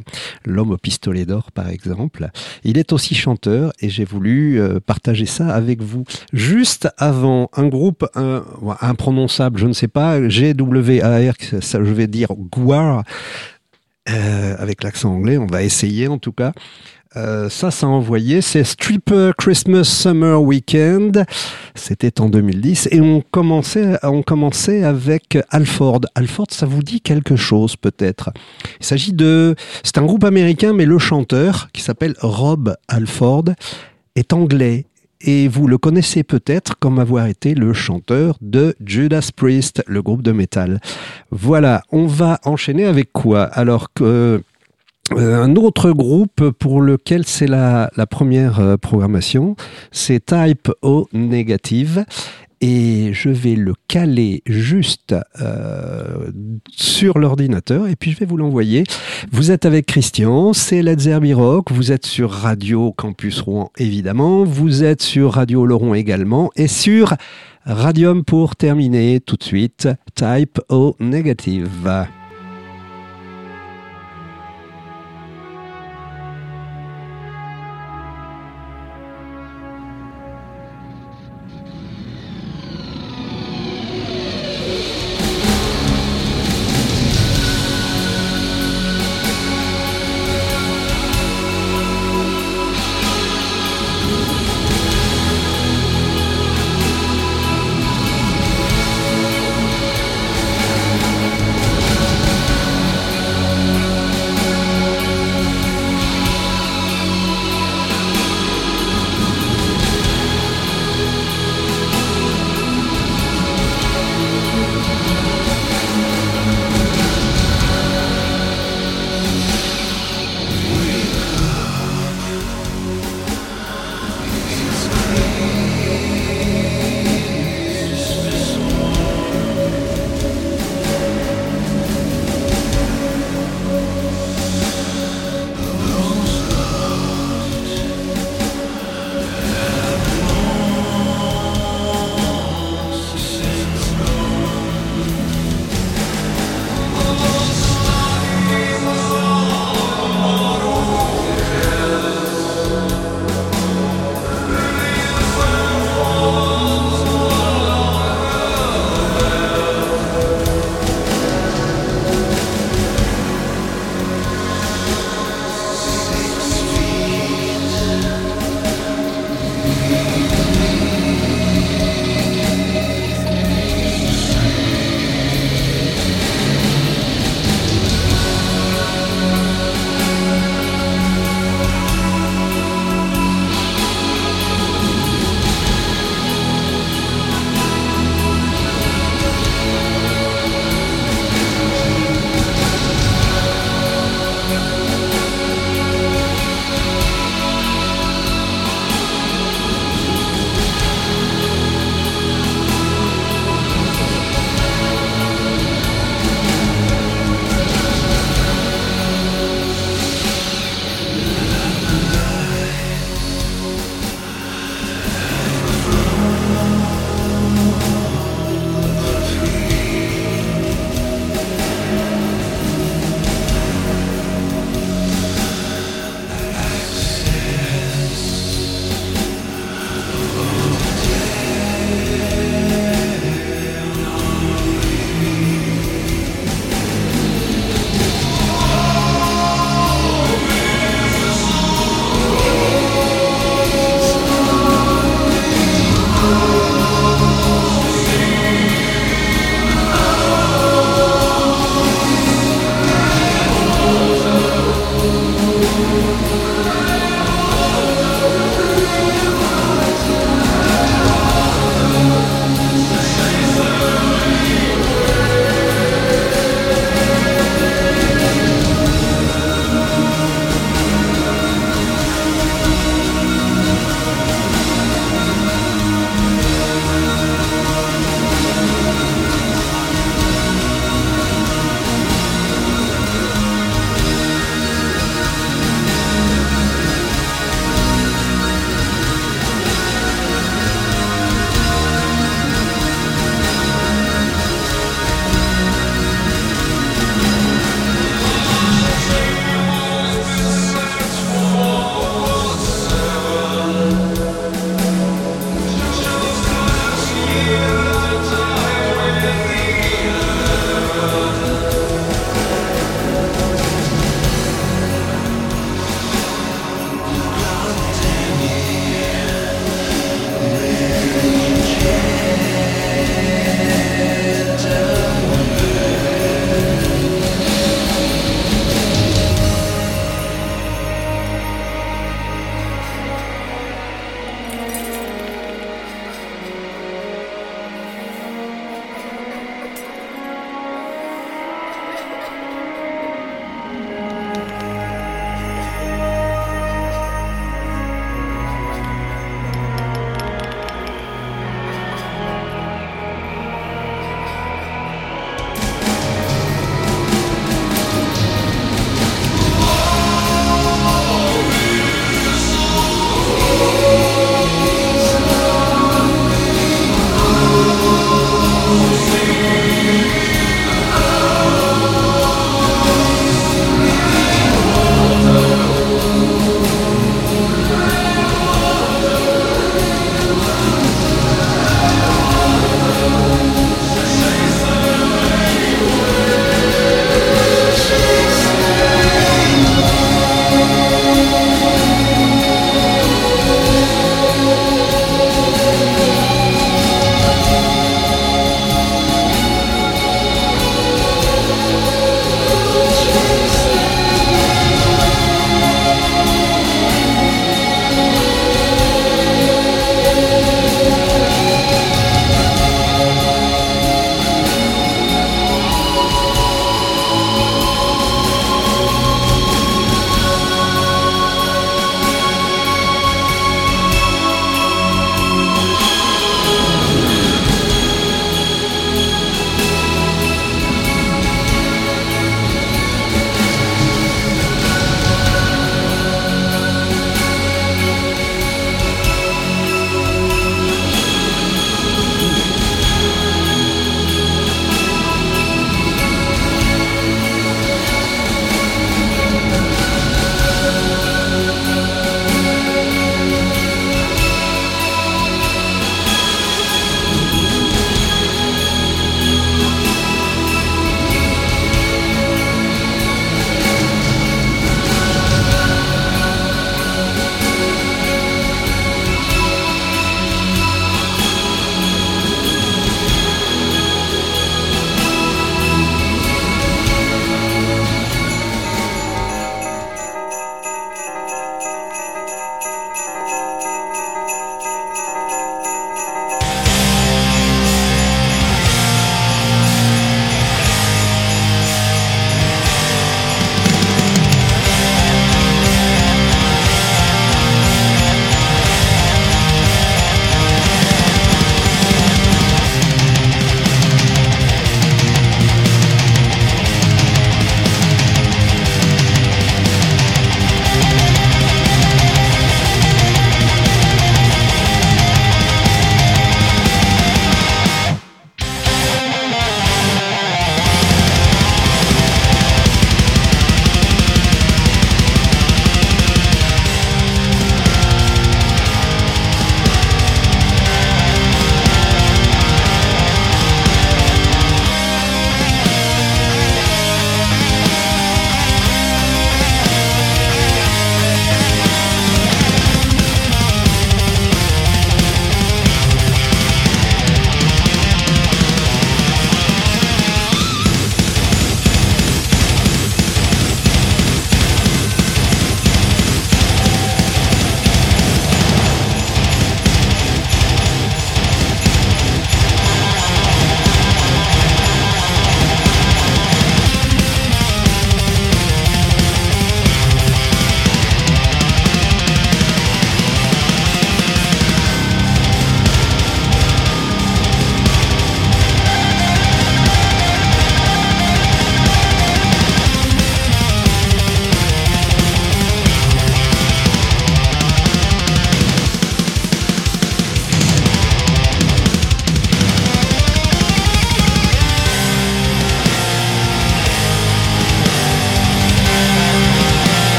l'homme 0.45 0.73
au 0.73 0.77
pistolet 0.77 1.25
d'or 1.25 1.53
par 1.53 1.71
exemple. 1.71 2.29
Il 2.65 2.77
est 2.77 2.93
aussi 2.93 3.15
chanteur 3.15 3.73
et 3.81 3.89
j'ai 3.89 4.05
voulu 4.05 4.61
partager 4.85 5.27
ça 5.27 5.49
avec 5.49 5.83
vous. 5.83 6.05
Juste 6.33 6.89
avant, 6.99 7.49
un 7.57 7.69
groupe 7.69 8.07
imprononçable, 8.81 9.59
je 9.59 9.67
ne 9.67 9.73
sais 9.73 9.89
pas, 9.89 10.21
GWAR, 10.21 11.35
je 11.63 11.93
vais 11.93 12.07
dire 12.07 12.29
Guar, 12.35 13.05
avec 14.07 14.83
l'accent 14.83 15.15
anglais, 15.15 15.39
on 15.39 15.47
va 15.47 15.63
essayer 15.63 16.09
en 16.09 16.19
tout 16.19 16.33
cas. 16.33 16.53
Euh, 17.17 17.49
ça, 17.49 17.73
ça 17.73 17.87
a 17.87 17.91
envoyé. 17.91 18.41
C'est 18.41 18.63
Stripper 18.63 19.33
Christmas 19.37 19.85
Summer 19.85 20.41
Weekend. 20.41 21.25
C'était 21.75 22.21
en 22.21 22.29
2010. 22.29 22.89
Et 22.93 23.01
on 23.01 23.21
commençait, 23.21 23.99
on 24.05 24.23
commençait 24.23 24.85
avec 24.85 25.39
Alford. 25.51 26.03
Alford, 26.15 26.47
ça 26.51 26.67
vous 26.67 26.83
dit 26.83 27.01
quelque 27.01 27.35
chose 27.35 27.75
peut-être? 27.75 28.31
Il 28.81 28.87
s'agit 28.87 29.13
de... 29.13 29.57
C'est 29.83 29.99
un 29.99 30.05
groupe 30.05 30.25
américain, 30.25 30.73
mais 30.73 30.85
le 30.85 30.99
chanteur, 30.99 31.69
qui 31.73 31.83
s'appelle 31.83 32.15
Rob 32.21 32.77
Alford, 32.87 33.45
est 34.15 34.33
anglais. 34.33 34.87
Et 35.23 35.49
vous 35.49 35.67
le 35.67 35.77
connaissez 35.77 36.23
peut-être 36.23 36.79
comme 36.79 36.99
avoir 36.99 37.27
été 37.27 37.55
le 37.55 37.75
chanteur 37.75 38.39
de 38.41 38.75
Judas 38.87 39.29
Priest, 39.35 39.83
le 39.87 40.01
groupe 40.01 40.23
de 40.23 40.33
métal. 40.33 40.81
Voilà, 41.31 41.83
on 41.91 42.07
va 42.07 42.39
enchaîner 42.45 42.87
avec 42.87 43.13
quoi? 43.13 43.43
Alors 43.43 43.93
que 43.93 44.43
euh, 45.13 45.43
un 45.43 45.57
autre 45.57 45.91
groupe 45.91 46.51
pour 46.51 46.81
lequel 46.81 47.27
c'est 47.27 47.47
la, 47.47 47.91
première 48.11 48.61
euh, 48.61 48.77
programmation, 48.77 49.57
c'est 49.91 50.27
Type 50.27 50.71
O 50.83 51.09
Negative. 51.13 52.05
Et 52.63 53.15
je 53.15 53.31
vais 53.31 53.55
le 53.55 53.73
caler 53.89 54.43
juste 54.45 55.15
euh, 55.41 56.31
sur 56.71 57.19
l'ordinateur 57.19 57.89
et 57.89 57.97
puis 57.97 58.11
je 58.11 58.19
vais 58.19 58.27
vous 58.27 58.37
l'envoyer. 58.37 58.85
Vous 59.33 59.51
êtes 59.51 59.65
avec 59.65 59.87
Christian, 59.87 60.53
c'est 60.53 60.83
Zerbi 60.99 61.33
Rock, 61.33 61.73
vous 61.73 61.91
êtes 61.91 62.05
sur 62.05 62.31
Radio 62.31 62.93
Campus 62.93 63.41
Rouen 63.41 63.71
évidemment, 63.79 64.45
vous 64.45 64.85
êtes 64.85 65.01
sur 65.01 65.33
Radio 65.33 65.65
Laurent 65.65 65.95
également 65.95 66.51
et 66.55 66.69
sur 66.69 67.15
Radium 67.65 68.25
pour 68.25 68.57
terminer 68.57 69.21
tout 69.21 69.37
de 69.37 69.45
suite, 69.45 69.89
Type 70.15 70.61
O 70.69 70.97
Negative. 71.01 72.07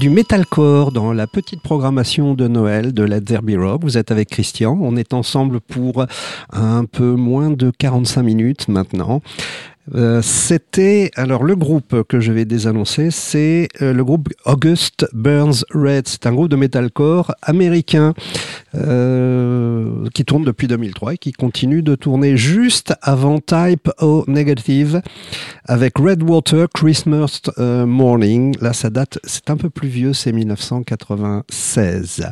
Du 0.00 0.08
metalcore 0.08 0.92
dans 0.92 1.12
la 1.12 1.26
petite 1.26 1.60
programmation 1.60 2.32
de 2.32 2.48
Noël 2.48 2.94
de 2.94 3.02
la 3.02 3.20
Derby 3.20 3.54
Rock. 3.56 3.82
Vous 3.82 3.98
êtes 3.98 4.10
avec 4.10 4.30
Christian. 4.30 4.78
On 4.80 4.96
est 4.96 5.12
ensemble 5.12 5.60
pour 5.60 6.06
un 6.54 6.86
peu 6.86 7.12
moins 7.16 7.50
de 7.50 7.70
45 7.70 8.22
minutes 8.22 8.68
maintenant. 8.68 9.20
Euh, 9.94 10.22
c'était 10.22 11.10
alors 11.16 11.44
le 11.44 11.54
groupe 11.54 12.02
que 12.04 12.18
je 12.18 12.32
vais 12.32 12.46
désannoncer, 12.46 13.10
c'est 13.10 13.68
euh, 13.82 13.92
le 13.92 14.02
groupe 14.02 14.30
August 14.46 15.06
Burns 15.12 15.64
Red. 15.74 16.08
C'est 16.08 16.24
un 16.24 16.32
groupe 16.32 16.48
de 16.48 16.56
metalcore 16.56 17.34
américain 17.42 18.14
euh, 18.74 20.06
qui 20.14 20.24
tourne 20.24 20.44
depuis 20.44 20.68
2003 20.68 21.14
et 21.14 21.18
qui 21.18 21.32
continue 21.32 21.82
de 21.82 21.94
tourner 21.94 22.36
juste 22.36 22.94
avant 23.02 23.38
Type 23.38 23.90
O 24.00 24.24
Negative 24.28 25.02
avec 25.64 25.98
Redwater 25.98 26.68
Christmas 26.72 27.40
Morning. 27.58 28.56
Là, 28.60 28.72
ça 28.72 28.90
date, 28.90 29.18
c'est 29.24 29.50
un 29.50 29.56
peu 29.56 29.70
plus 29.70 29.88
vieux, 29.88 30.12
c'est 30.12 30.32
1996. 30.32 32.30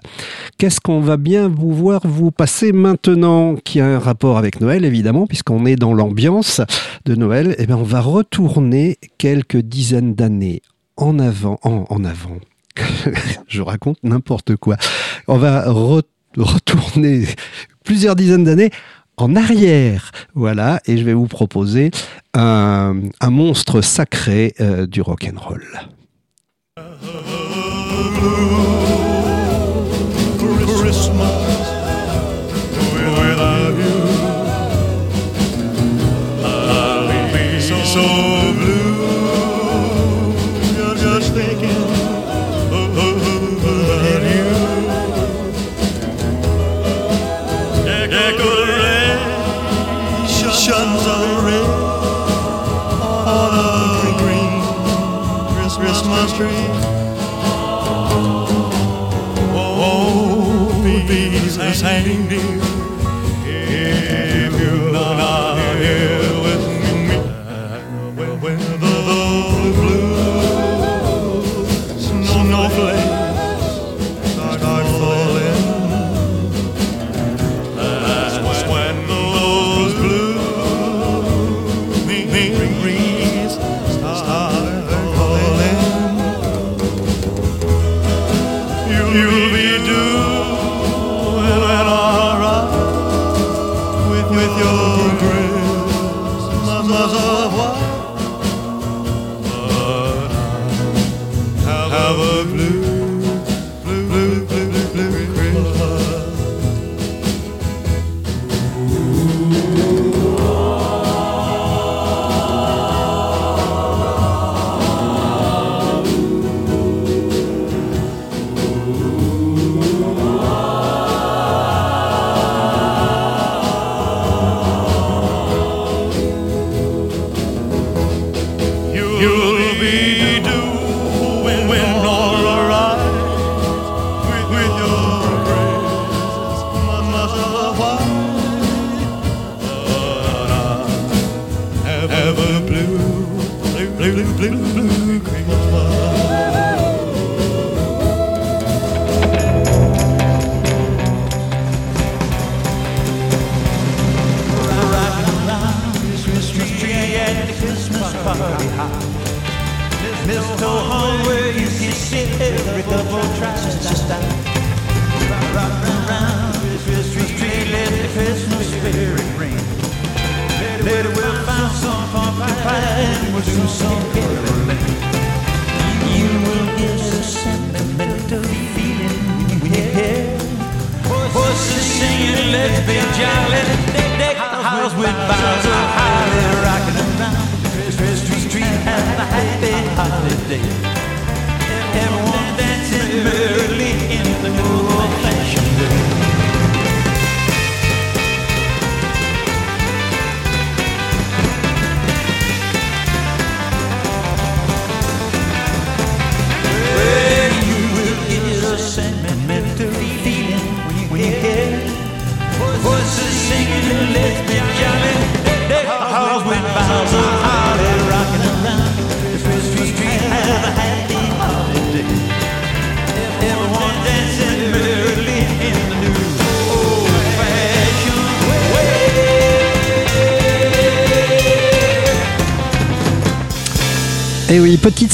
Qu'est-ce 0.59 0.81
qu'on 0.81 1.01
va 1.01 1.17
bien 1.17 1.49
vous 1.49 1.73
voir 1.73 2.01
vous 2.05 2.31
passer 2.31 2.73
maintenant, 2.73 3.57
qui 3.57 3.81
a 3.81 3.87
un 3.87 3.99
rapport 3.99 4.39
avec 4.39 4.61
Noël 4.61 4.85
évidemment, 4.85 5.27
puisqu'on 5.27 5.67
est 5.67 5.77
dans 5.77 5.95
l'ambiance 5.95 6.61
de 7.05 7.15
Noël? 7.15 7.55
Eh 7.59 7.67
bien, 7.67 7.77
on 7.77 7.83
va 7.83 8.01
retourner 8.01 8.99
quelques 9.19 9.59
dizaines 9.59 10.15
d'années 10.15 10.63
en 10.97 11.19
avant, 11.19 11.59
en, 11.63 12.05
avant. 12.05 12.39
Je 13.49 13.63
raconte 13.63 13.99
n'importe 14.03 14.57
quoi. 14.57 14.77
On 15.27 15.39
va 15.39 15.71
retourner 15.71 16.18
plusieurs 17.85 18.17
dizaines 18.17 18.45
d'années 18.45 18.71
en 19.17 19.37
arrière. 19.37 20.13
Voilà, 20.35 20.81
et 20.87 20.97
je 20.97 21.05
vais 21.05 21.15
vous 21.15 21.27
proposer 21.27 21.91
un, 22.35 22.95
monstre 23.23 23.81
sacré 23.81 24.55
euh, 24.61 24.87
du 24.87 25.01
rock 25.01 25.29
and 25.31 25.39
roll. 25.41 25.65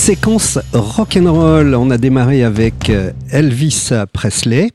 Séquence 0.04 0.58
rock'n'roll. 0.74 1.74
On 1.74 1.90
a 1.90 1.96
démarré 1.96 2.44
avec 2.44 2.90
euh, 2.90 3.12
Elvis 3.30 3.88
Presley. 4.12 4.70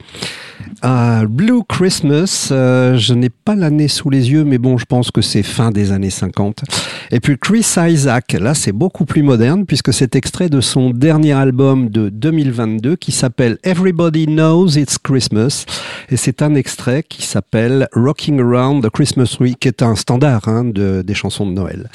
Blue 0.82 1.62
Christmas, 1.70 2.48
euh, 2.52 2.98
je 2.98 3.14
n'ai 3.14 3.30
pas 3.30 3.54
l'année 3.54 3.90
sous 3.90 4.10
les 4.10 4.32
yeux, 4.32 4.44
mais 4.44 4.58
bon, 4.58 4.80
je 4.80 4.86
pense 4.86 5.12
que 5.12 5.22
c'est 5.22 5.44
fin 5.44 5.70
des 5.70 5.92
années 5.92 6.10
50. 6.10 6.64
Et 7.12 7.20
puis 7.20 7.38
Chris 7.38 7.76
Isaac, 7.78 8.34
là 8.34 8.56
c'est 8.56 8.72
beaucoup 8.72 9.06
plus 9.06 9.22
moderne 9.22 9.68
puisque 9.68 9.94
c'est 9.94 10.16
extrait 10.16 10.50
de 10.50 10.62
son 10.62 10.90
dernier 10.90 11.34
album 11.34 11.90
de 11.90 12.10
2022 12.10 12.96
qui 12.96 13.12
s'appelle 13.12 13.60
Everybody 13.64 14.26
Knows 14.26 14.80
It's 14.80 14.98
Christmas. 14.98 15.66
Et 16.10 16.18
c'est 16.18 16.42
un 16.42 16.56
extrait 16.56 17.04
qui 17.08 17.22
s'appelle 17.22 17.88
Rocking 17.94 18.40
Around 18.40 18.84
the 18.84 18.90
Christmas 18.90 19.36
Tree, 19.38 19.54
qui 19.60 19.68
est 19.68 19.84
un 19.84 19.96
standard 19.96 20.48
hein, 20.48 20.64
de, 20.64 21.04
des 21.06 21.14
chansons 21.14 21.46
de 21.46 21.52
Noël. 21.52 21.88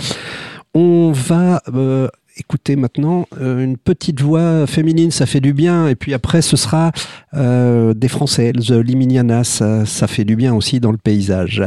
On 0.76 1.10
va 1.12 1.62
euh, 1.74 2.08
écoutez 2.36 2.76
maintenant 2.76 3.26
une 3.40 3.76
petite 3.76 4.20
voix 4.20 4.66
féminine, 4.66 5.10
ça 5.10 5.26
fait 5.26 5.40
du 5.40 5.52
bien. 5.52 5.88
Et 5.88 5.94
puis 5.94 6.14
après, 6.14 6.42
ce 6.42 6.56
sera 6.56 6.92
des 7.32 8.08
Français, 8.08 8.52
The 8.52 8.72
Liminiana, 8.72 9.44
ça, 9.44 9.86
ça 9.86 10.06
fait 10.06 10.24
du 10.24 10.36
bien 10.36 10.54
aussi 10.54 10.80
dans 10.80 10.92
le 10.92 10.98
paysage. 10.98 11.62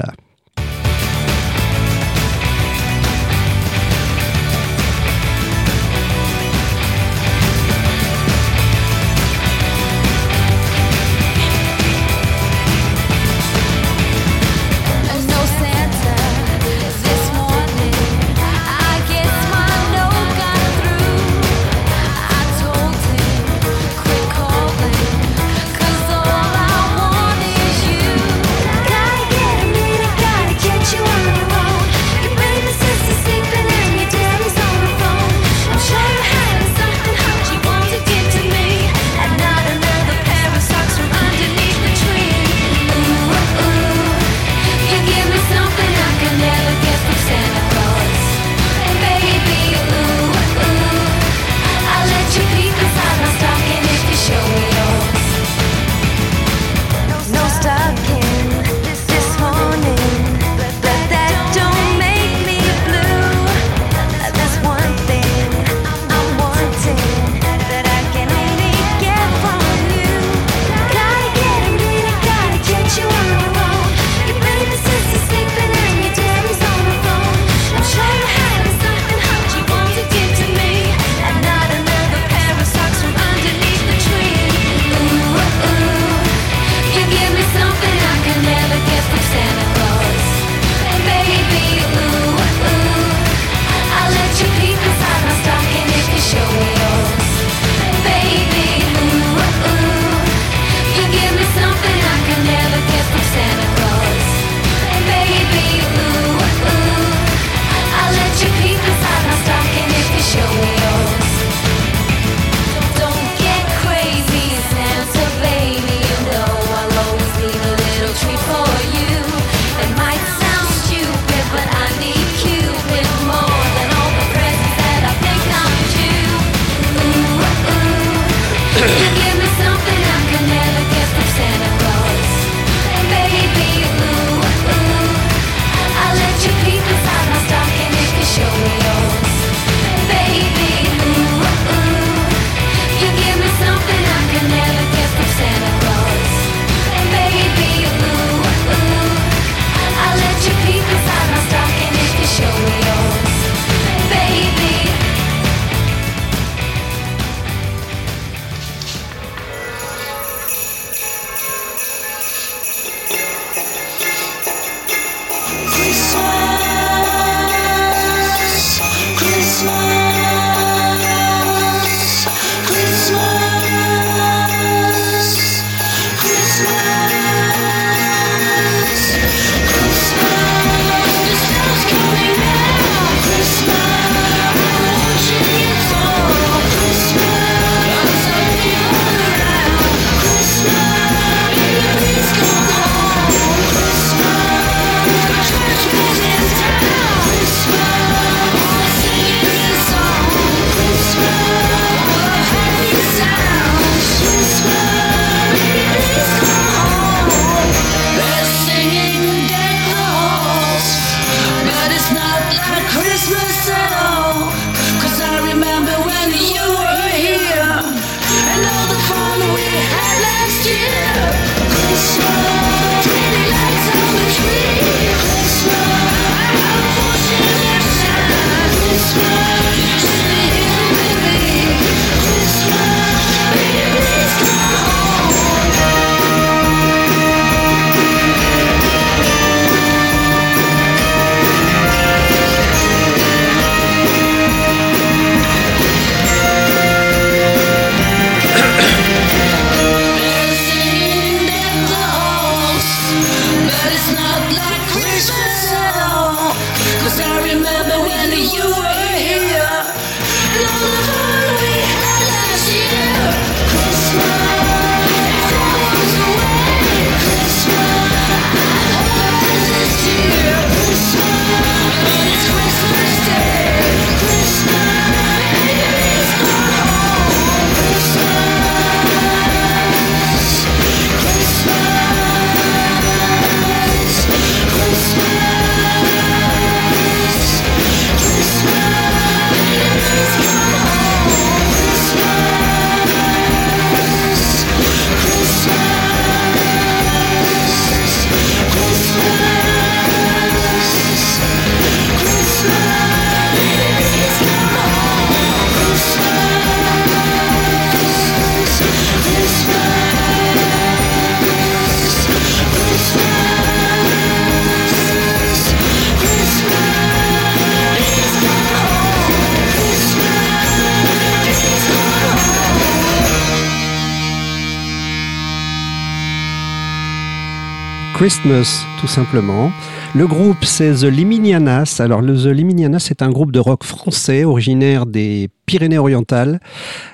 Christmas, 328.27 328.85
tout 328.99 329.07
simplement. 329.07 329.71
Le 330.13 330.27
groupe, 330.27 330.65
c'est 330.65 330.91
The 330.95 331.03
Liminianas. 331.03 331.95
Alors, 331.99 332.19
The 332.21 332.47
Liminianas, 332.47 332.99
c'est 332.99 333.21
un 333.21 333.29
groupe 333.29 333.53
de 333.53 333.59
rock 333.61 333.85
français 333.85 334.43
originaire 334.43 335.05
des 335.05 335.47
Pyrénées-Orientales, 335.65 336.59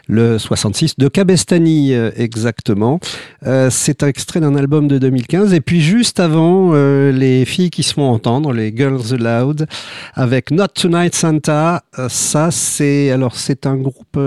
le 0.08 0.40
66, 0.40 0.98
de 0.98 1.08
Cabestany 1.08 1.94
euh, 1.94 2.10
exactement. 2.16 3.00
Euh, 3.46 3.70
c'est 3.70 4.04
un 4.04 4.08
extrait 4.08 4.40
d'un 4.40 4.56
album 4.56 4.88
de 4.88 4.98
2015. 4.98 5.54
Et 5.54 5.62
puis 5.62 5.82
juste 5.82 6.20
avant, 6.20 6.72
euh, 6.74 7.12
les 7.12 7.46
filles 7.46 7.70
qui 7.70 7.84
se 7.84 7.94
font 7.94 8.10
entendre, 8.10 8.54
les 8.54 8.76
Girls 8.76 9.14
Aloud, 9.14 9.68
avec 10.14 10.52
Not 10.52 10.68
Tonight 10.76 11.16
Santa. 11.16 11.84
ça, 12.10 12.52
c'est 12.52 13.12
alors 13.12 13.36
c'est 13.36 13.66
un 13.66 13.76
groupe, 13.76 14.20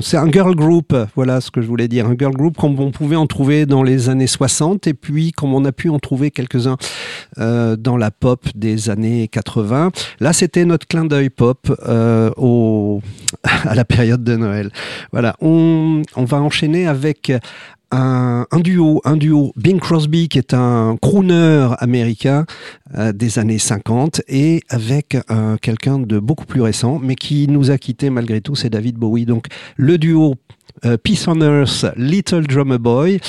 c'est 0.00 0.16
un 0.16 0.30
girl 0.30 0.54
group. 0.54 0.96
Voilà 1.14 1.40
ce 1.40 1.50
que 1.50 1.60
je 1.60 1.66
voulais 1.66 1.88
dire, 1.88 2.06
un 2.06 2.16
girl 2.18 2.32
group 2.32 2.56
comme 2.56 2.78
on 2.80 2.90
pouvait 2.90 3.16
en 3.16 3.26
trouver 3.26 3.66
dans 3.66 3.82
les 3.82 4.08
années 4.08 4.26
60 4.26 4.86
et 4.86 4.94
puis 4.94 5.32
comme 5.32 5.54
on 5.54 5.64
a 5.64 5.72
pu 5.72 5.90
en 5.90 5.98
trouver 5.98 6.30
quelques-uns 6.30 6.76
dans 7.36 7.96
la 7.96 8.10
pop 8.10 8.46
des 8.54 8.90
années 8.90 9.28
80. 9.28 9.90
Là, 10.20 10.32
c'était 10.32 10.64
notre 10.64 10.86
clin 10.86 11.04
d'œil 11.04 11.30
pop 11.30 11.70
au 12.36 13.00
à 13.42 13.74
la 13.74 13.84
période 13.84 14.24
de 14.24 14.36
Noël. 14.36 14.70
Voilà, 15.12 15.36
on, 15.40 16.02
va 16.16 16.40
enchaîner 16.40 16.86
avec 16.86 17.32
un, 17.90 18.46
duo, 18.60 19.00
un 19.04 19.16
duo, 19.16 19.52
Bing 19.56 19.80
Crosby 19.80 20.28
qui 20.28 20.38
est 20.38 20.54
un 20.54 20.96
crooner 21.00 21.68
américain 21.78 22.46
euh, 22.96 23.12
des 23.12 23.38
années 23.38 23.58
50 23.58 24.22
et 24.28 24.62
avec 24.68 25.16
euh, 25.30 25.56
quelqu'un 25.60 25.98
de 25.98 26.18
beaucoup 26.18 26.46
plus 26.46 26.60
récent 26.60 26.98
mais 27.02 27.16
qui 27.16 27.48
nous 27.48 27.70
a 27.70 27.78
quitté 27.78 28.10
malgré 28.10 28.40
tout, 28.40 28.54
c'est 28.54 28.70
David 28.70 28.96
Bowie. 28.96 29.26
Donc 29.26 29.46
le 29.76 29.98
duo 29.98 30.36
euh, 30.84 30.96
Peace 30.96 31.26
on 31.26 31.40
Earth, 31.40 31.86
Little 31.96 32.46
Drummer 32.46 32.78
Boy, 32.78 33.20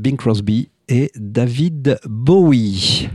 Bing 0.00 0.16
Crosby 0.16 0.70
et 0.88 1.10
David 1.14 2.00
Bowie. 2.04 3.08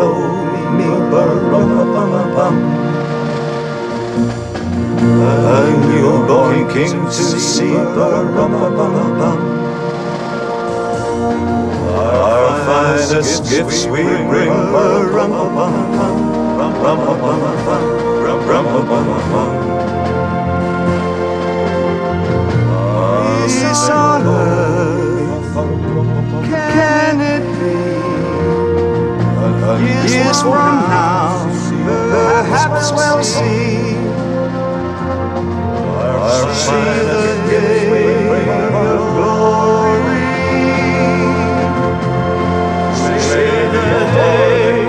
so 0.00 0.08
me 0.76 0.88
ba 1.12 1.22
rum. 1.50 2.56
I'm 5.56 5.80
your 6.00 6.18
boy 6.30 6.56
king 6.72 6.96
to 7.16 7.24
see 7.52 7.76
ba. 7.96 9.30
Our 12.00 12.50
finest 12.66 13.44
gifts 13.52 13.80
we 13.92 14.04
bring 14.30 14.54
ba 14.72 14.84
rum 15.14 15.32
pum 15.54 16.30
Years 29.80 30.42
from 30.42 30.76
now, 30.92 31.46
perhaps 31.86 32.92
we'll 32.92 33.22
see 33.24 33.96
see 36.52 36.84
the 37.08 37.24
day 37.48 37.88
of 38.68 39.00
glory. 39.16 40.20
See 42.92 43.40
the 43.74 43.88
day 44.16 44.80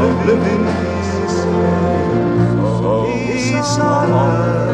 of 0.00 0.16
living 0.26 0.64
peace 3.04 3.78
on 3.78 4.10
earth. 4.12 4.73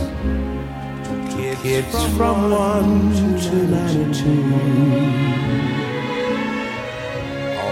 to 1.32 1.62
kids 1.62 2.16
from 2.16 2.50
one 2.50 3.38
to 3.38 3.54
ninety-two. 3.68 4.42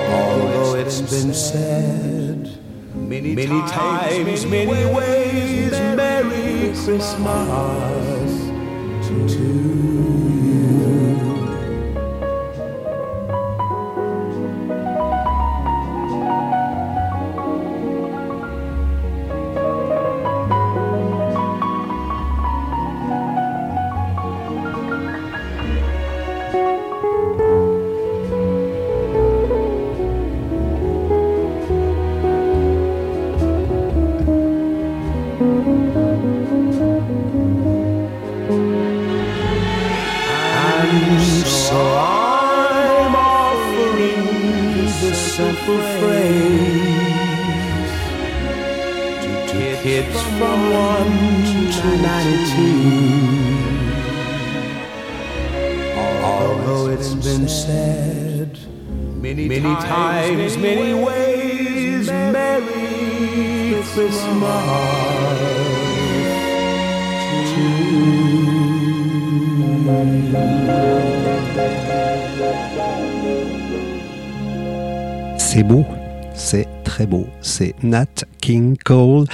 Although 0.09 0.75
it's 0.77 1.01
been 1.01 1.35
said 1.35 2.59
many, 2.95 3.35
many 3.35 3.61
times, 3.69 4.47
many 4.47 4.85
ways, 4.95 5.73
Merry 5.73 6.73
Christmas 6.85 7.11
to 9.09 9.15
you. 9.29 10.20
Kids 50.11 50.23
from 50.39 50.71
one 50.73 51.71
to 51.73 51.89
ninety-two. 52.03 52.71
Although 56.23 56.89
it's 56.89 57.15
been 57.15 57.49
said 57.49 58.59
many, 59.21 59.49
many 59.49 59.63
times, 59.63 60.57
many 60.57 60.95
ways, 60.95 62.07
Merry 62.09 63.83
Christmas 63.93 65.01
C'est 75.39 75.65
beau, 75.65 75.85
c'est 76.33 76.69
très 76.85 77.07
beau. 77.07 77.27
C'est 77.41 77.75
Nat 77.83 78.07
King 78.41 78.77
Cole, 78.85 79.25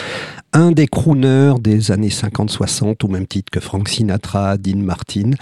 un 0.57 0.73
des 0.73 0.87
crooners 0.87 1.53
des 1.61 1.91
années 1.93 2.09
50-60, 2.09 3.05
au 3.05 3.09
même 3.09 3.27
titre 3.27 3.51
que 3.51 3.61
Frank 3.61 3.91
Sinatra, 3.91 4.57
Dean 4.57 4.79
Martin. 4.79 5.33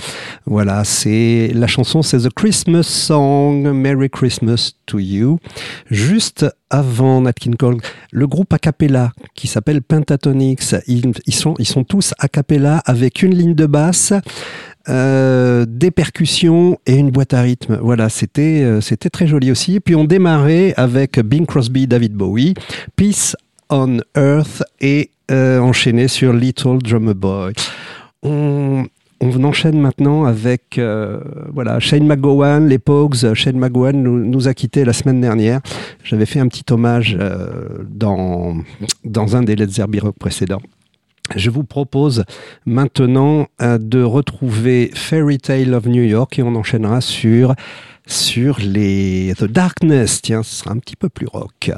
Voilà, 0.45 0.83
c'est 0.83 1.53
la 1.55 1.69
chanson, 1.69 2.03
c'est 2.03 2.19
The 2.19 2.35
Christmas 2.35 2.83
Song, 2.83 3.71
Merry 3.73 4.11
Christmas 4.11 4.73
to 4.87 4.99
You. 4.99 5.39
Juste 5.89 6.47
avant 6.69 7.21
Nat 7.21 7.33
King 7.35 7.55
Cole, 7.55 7.77
le 8.11 8.27
groupe 8.27 8.53
a 8.53 8.59
cappella 8.59 9.13
qui 9.37 9.47
s'appelle 9.47 9.83
Pentatonix, 9.83 10.75
ils, 10.89 11.15
sont, 11.33 11.55
ils 11.61 11.69
sont 11.69 11.85
tous 11.85 12.13
a 12.19 12.27
cappella 12.27 12.83
avec 12.85 13.23
une 13.23 13.37
ligne 13.37 13.55
de 13.55 13.67
basse. 13.67 14.13
Euh, 14.91 15.65
des 15.67 15.91
percussions 15.91 16.79
et 16.85 16.97
une 16.97 17.11
boîte 17.11 17.33
à 17.33 17.41
rythme. 17.41 17.79
Voilà, 17.81 18.11
c'était 18.11 18.63
euh, 18.63 18.83
c'était 18.83 19.09
très 19.09 19.27
joli 19.27 19.51
aussi. 19.51 19.81
Puis 19.81 19.95
on 19.95 20.05
démarrait 20.05 20.75
avec 20.77 21.19
Bing 21.21 21.47
Crosby, 21.47 21.87
David 21.87 22.13
Bowie, 22.13 22.53
Peace 22.95 23.35
on 23.71 23.99
Earth 24.17 24.63
et 24.81 25.11
euh, 25.31 25.59
enchaîné 25.59 26.09
sur 26.09 26.33
Little 26.33 26.79
Drummer 26.79 27.15
Boy. 27.15 27.53
On, 28.23 28.87
on 29.21 29.45
enchaîne 29.45 29.81
maintenant 29.81 30.25
avec 30.25 30.79
euh, 30.79 31.21
voilà 31.53 31.81
Shane 31.81 32.07
McGowan, 32.07 32.69
les 32.69 32.79
Pogues. 32.79 33.35
Shane 33.35 33.59
McGowan 33.59 34.03
nous, 34.03 34.19
nous, 34.19 34.49
a 34.49 34.55
quitté 34.55 34.85
la 34.85 34.93
semaine 34.93 35.21
dernière. 35.21 35.61
J'avais 36.03 36.27
fait 36.27 36.41
un 36.41 36.49
petit 36.49 36.65
hommage 36.73 37.17
euh, 37.19 37.85
dans 37.89 38.57
dans 39.05 39.37
un 39.37 39.43
des 39.43 39.57
Let's 39.57 39.75
Zerby 39.75 40.01
Rock 40.01 40.17
précédents. 40.19 40.63
Je 41.35 41.49
vous 41.49 41.65
propose 41.65 42.25
maintenant 42.67 43.47
euh, 43.63 43.79
de 43.79 44.03
retrouver 44.03 44.91
Fairy 44.95 45.39
Tale 45.39 45.73
of 45.73 45.87
New 45.87 46.03
York 46.03 46.39
et 46.39 46.43
on 46.43 46.55
enchaînera 46.55 47.01
sur, 47.01 47.55
sur 48.07 48.59
les 48.61 49.33
The 49.39 49.45
Darkness. 49.45 50.21
Tiens, 50.21 50.43
ce 50.43 50.55
sera 50.57 50.73
un 50.73 50.79
petit 50.79 50.97
peu 50.97 51.09
plus 51.09 51.27
rock. 51.27 51.71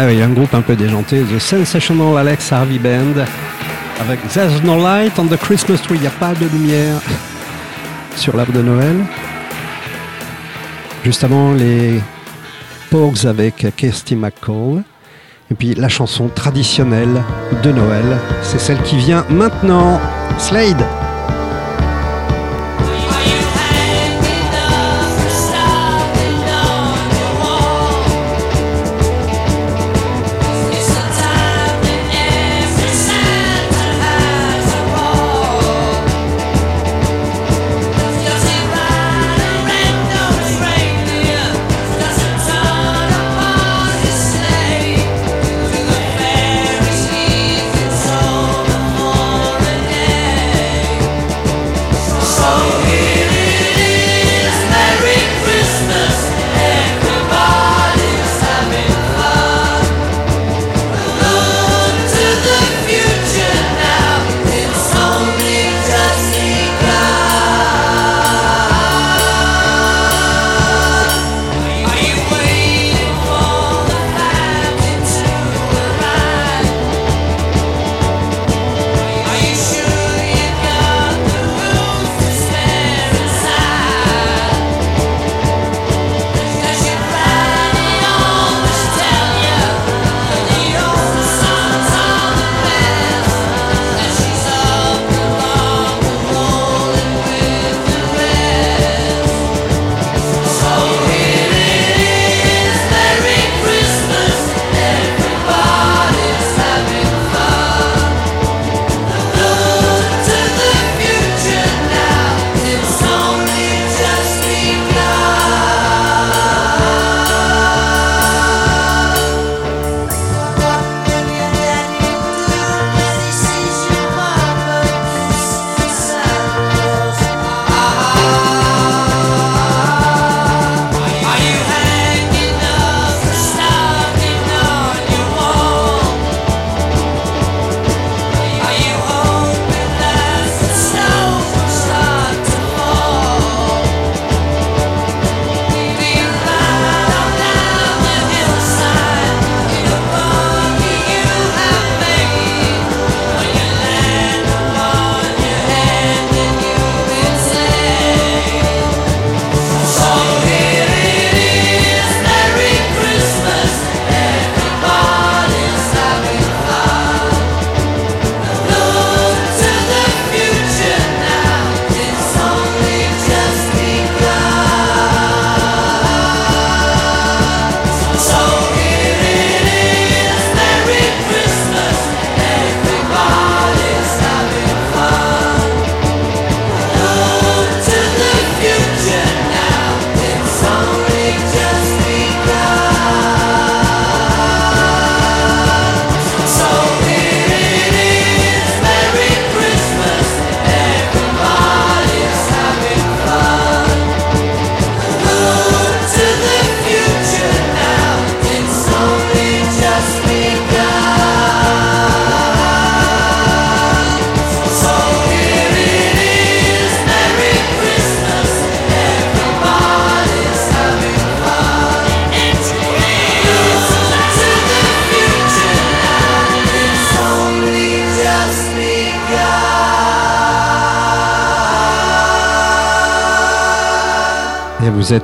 Ah 0.00 0.06
oui, 0.06 0.22
un 0.22 0.28
groupe 0.28 0.54
un 0.54 0.60
peu 0.60 0.76
déjanté, 0.76 1.24
The 1.24 1.40
Sensational 1.40 2.18
Alex 2.18 2.52
Harvey 2.52 2.78
Band, 2.78 3.20
avec 4.00 4.20
There's 4.28 4.62
no 4.62 4.80
light 4.80 5.18
on 5.18 5.26
the 5.26 5.36
Christmas 5.36 5.78
tree, 5.78 5.96
il 5.96 6.02
n'y 6.02 6.06
a 6.06 6.10
pas 6.10 6.34
de 6.34 6.46
lumière 6.46 7.00
sur 8.14 8.36
l'arbre 8.36 8.52
de 8.52 8.62
Noël. 8.62 8.94
Juste 11.04 11.24
avant, 11.24 11.52
les 11.52 12.00
Pogues 12.92 13.26
avec 13.26 13.66
Kirsty 13.74 14.14
McCall. 14.14 14.84
Et 15.50 15.56
puis 15.56 15.74
la 15.74 15.88
chanson 15.88 16.28
traditionnelle 16.28 17.24
de 17.64 17.72
Noël, 17.72 18.18
c'est 18.44 18.60
celle 18.60 18.80
qui 18.82 18.98
vient 18.98 19.26
maintenant, 19.28 20.00
Slade. 20.38 20.86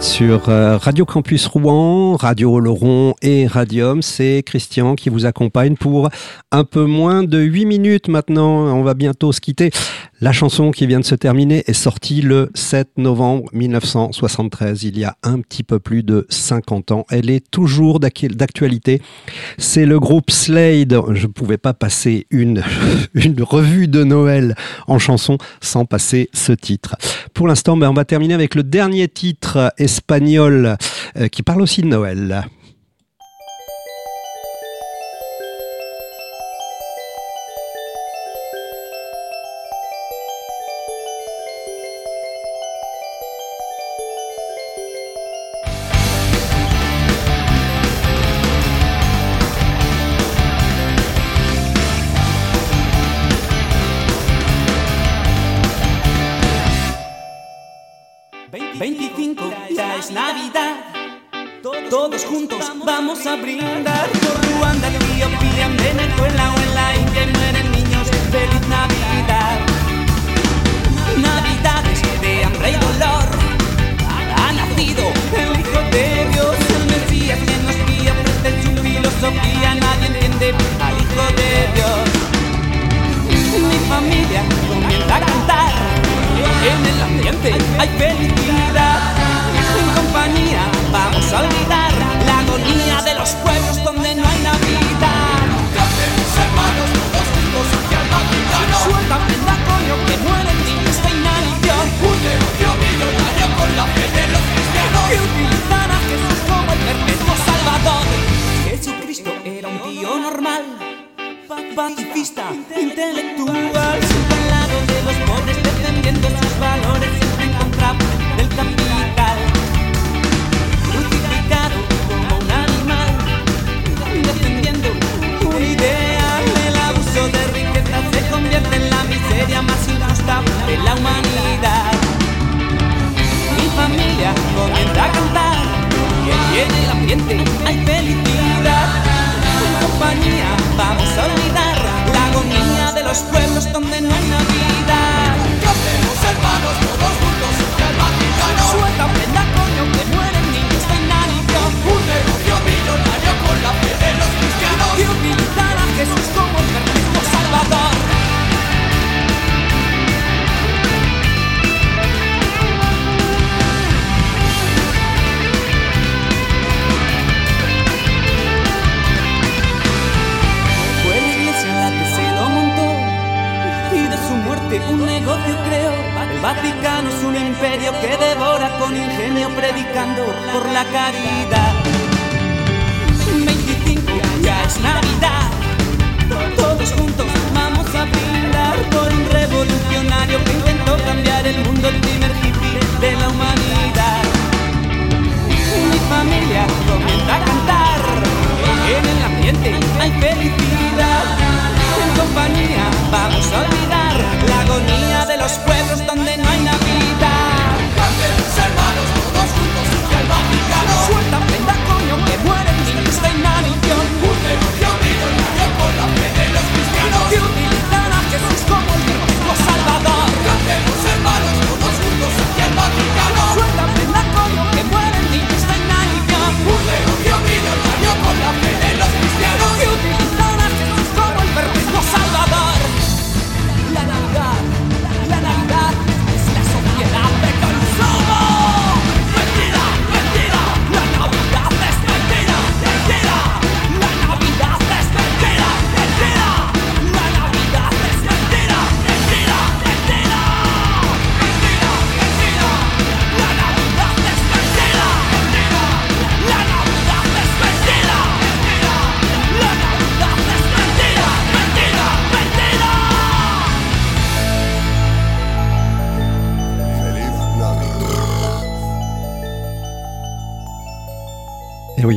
Sur 0.03 0.49
euh, 0.49 0.77
Radio 0.77 1.05
Campus 1.05 1.47
Rouen, 1.47 2.17
Radio 2.17 2.59
Laurent 2.59 3.15
et 3.23 3.47
Radium. 3.47 4.03
C'est 4.03 4.43
Christian 4.45 4.95
qui 4.95 5.09
vous 5.09 5.27
accompagne 5.27 5.77
pour 5.77 6.09
un 6.51 6.65
peu 6.65 6.85
moins 6.85 7.23
de 7.23 7.39
8 7.39 7.67
minutes 7.67 8.09
maintenant. 8.09 8.75
On 8.75 8.83
va 8.83 8.95
bientôt 8.95 9.33
se 9.33 9.41
quitter. 9.41 9.71
La 10.21 10.33
chanson 10.33 10.71
qui 10.71 10.87
vient 10.87 11.01
de 11.01 11.05
se 11.05 11.15
terminer 11.15 11.65
est 11.67 11.75
sortie 11.75 12.23
le 12.23 12.51
7 12.55 12.93
novembre 12.97 13.51
1973, 13.53 14.85
il 14.85 14.99
y 14.99 15.05
a 15.05 15.17
un 15.23 15.41
petit 15.41 15.63
peu 15.63 15.79
plus 15.79 16.03
de 16.03 16.27
50 16.31 16.93
ans. 16.93 17.05
Elle 17.11 17.29
est 17.29 17.45
toujours 17.51 18.01
d'actualité. 18.01 19.03
C'est 19.59 19.85
le 19.85 20.01
groupe 20.01 20.31
Slade. 20.31 20.99
Je 21.13 21.27
ne 21.27 21.33
pouvais 21.33 21.59
pas 21.59 21.75
passer 21.75 22.27
une, 22.31 22.63
une 23.15 23.43
revue 23.43 23.89
de 23.89 24.03
Noël 24.03 24.55
en 24.87 24.99
chanson 24.99 25.37
sans 25.61 25.85
passer 25.85 26.31
ce 26.33 26.53
titre. 26.53 26.94
Pour 27.35 27.49
l'instant, 27.49 27.77
ben, 27.77 27.91
on 27.91 27.95
va 27.95 28.05
terminer 28.05 28.33
avec 28.33 28.55
le 28.55 28.63
dernier 28.63 29.09
titre 29.09 29.75
espagnol 29.77 30.77
euh, 31.17 31.27
qui 31.27 31.43
parle 31.43 31.63
aussi 31.63 31.83
de 31.83 31.89
Noël. 31.89 32.45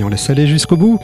On 0.07 0.09
laisse 0.09 0.29
aller 0.29 0.47
jusqu'au 0.47 0.77
bout. 0.77 0.99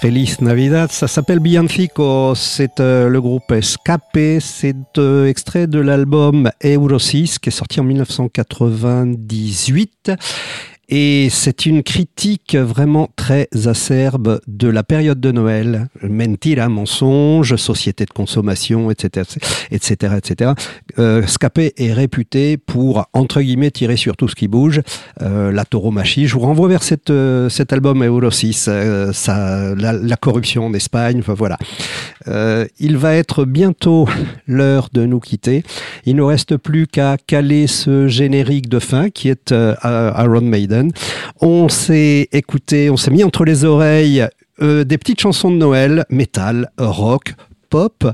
Feliz 0.00 0.40
Navidad, 0.40 0.90
ça 0.90 1.06
s'appelle 1.06 1.38
Bianfico, 1.38 2.34
c'est 2.34 2.80
euh, 2.80 3.08
le 3.08 3.20
groupe 3.20 3.52
Escape, 3.52 4.18
c'est 4.40 4.74
euh, 4.98 5.26
extrait 5.26 5.68
de 5.68 5.78
l'album 5.78 6.50
Eurosis 6.64 7.38
qui 7.38 7.50
est 7.50 7.52
sorti 7.52 7.78
en 7.78 7.84
1998 7.84 10.10
et 10.90 11.28
c'est 11.30 11.66
une 11.66 11.84
critique 11.84 12.56
vraiment 12.56 13.08
très 13.14 13.48
acerbe 13.66 14.40
de 14.48 14.68
la 14.68 14.82
période 14.82 15.20
de 15.20 15.30
Noël, 15.30 15.88
mentira, 16.02 16.68
mensonge, 16.68 17.54
société 17.54 18.04
de 18.04 18.10
consommation, 18.10 18.90
etc., 18.90 19.38
etc., 19.70 20.14
etc. 20.18 20.52
Euh, 20.98 21.22
Escape 21.22 21.58
est 21.58 21.92
réputé 21.92 22.56
pour 22.56 23.06
entre 23.12 23.40
guillemets 23.40 23.70
tirer 23.70 23.96
sur 23.96 24.16
tout 24.16 24.28
ce 24.28 24.34
qui 24.34 24.48
bouge, 24.48 24.80
euh, 25.22 25.52
la 25.52 25.64
tauromachie. 25.64 26.26
Je 26.26 26.34
vous 26.34 26.40
renvoie 26.40 26.68
vers 26.68 26.82
cette, 26.82 27.10
euh, 27.10 27.48
cet 27.48 27.72
album 27.72 28.04
Eurosis, 28.04 28.66
euh, 28.68 29.12
ça, 29.12 29.74
la, 29.76 29.92
la 29.92 30.16
corruption 30.16 30.66
en 30.66 30.74
Espagne, 30.74 31.20
enfin 31.20 31.34
voilà. 31.34 31.56
Euh, 32.26 32.66
il 32.80 32.96
va 32.96 33.14
être 33.14 33.44
bientôt 33.44 34.08
l'heure 34.46 34.88
de 34.92 35.06
nous 35.06 35.20
quitter. 35.20 35.62
Il 36.04 36.16
ne 36.16 36.22
reste 36.22 36.56
plus 36.56 36.86
qu'à 36.86 37.16
caler 37.16 37.66
ce 37.68 38.08
générique 38.08 38.68
de 38.68 38.80
fin 38.80 39.10
qui 39.10 39.28
est 39.28 39.54
Iron 39.84 40.40
Maiden. 40.40 40.79
On 41.40 41.68
s'est 41.68 42.28
écouté, 42.32 42.90
on 42.90 42.96
s'est 42.96 43.10
mis 43.10 43.24
entre 43.24 43.44
les 43.44 43.64
oreilles 43.64 44.26
euh, 44.62 44.84
des 44.84 44.98
petites 44.98 45.20
chansons 45.20 45.50
de 45.50 45.56
Noël, 45.56 46.04
métal, 46.10 46.70
rock, 46.78 47.34
pop 47.70 48.04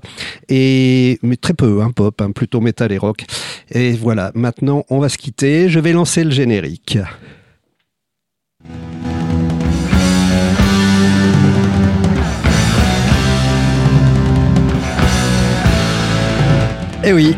et 0.49 1.19
mais 1.23 1.37
très 1.37 1.55
peu 1.55 1.83
hein, 1.83 1.91
pop, 1.91 2.21
hein, 2.21 2.31
plutôt 2.31 2.61
métal 2.61 2.93
et 2.93 2.99
rock. 2.99 3.25
Et 3.71 3.93
voilà, 3.93 4.31
maintenant 4.35 4.85
on 4.91 5.01
va 5.01 5.09
se 5.09 5.19
quitter. 5.19 5.69
Je 5.69 5.81
vais 5.81 5.93
lancer 5.93 6.23
le 6.23 6.31
générique. 6.31 6.99
Eh 17.09 17.13
oui, 17.13 17.37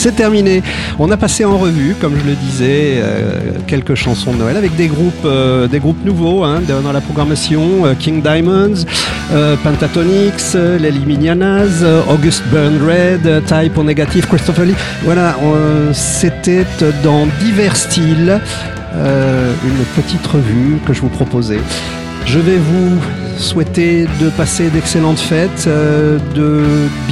c'est 0.00 0.16
terminé. 0.16 0.62
On 0.98 1.10
a 1.10 1.18
passé 1.18 1.44
en 1.44 1.58
revue, 1.58 1.94
comme 2.00 2.14
je 2.18 2.26
le 2.26 2.34
disais, 2.34 2.94
euh, 2.96 3.38
quelques 3.66 3.94
chansons 3.94 4.32
de 4.32 4.38
Noël 4.38 4.56
avec 4.56 4.74
des 4.74 4.86
groupes, 4.86 5.26
euh, 5.26 5.68
des 5.68 5.78
groupes 5.78 6.02
nouveaux 6.06 6.42
hein, 6.42 6.62
dans 6.66 6.90
la 6.90 7.02
programmation. 7.02 7.84
euh, 7.84 7.92
King 7.98 8.22
Diamonds, 8.22 8.86
Pentatonix, 9.62 10.54
les 10.54 10.90
Liminianas, 10.90 11.84
August 12.08 12.42
Burn 12.50 12.78
Red, 12.82 13.44
Type 13.44 13.76
O 13.76 13.84
Negative, 13.84 14.26
Christopher 14.26 14.64
Lee. 14.64 14.74
Voilà, 15.04 15.36
c'était 15.92 16.64
dans 17.04 17.26
divers 17.44 17.76
styles. 17.76 18.40
une 18.94 19.84
petite 20.02 20.26
revue 20.26 20.78
que 20.86 20.94
je 20.94 21.02
vous 21.02 21.08
proposais. 21.10 21.60
Je 22.24 22.38
vais 22.38 22.56
vous 22.56 22.98
souhaiter 23.38 24.06
de 24.20 24.30
passer 24.30 24.70
d'excellentes 24.70 25.20
fêtes, 25.20 25.68
de 26.34 26.62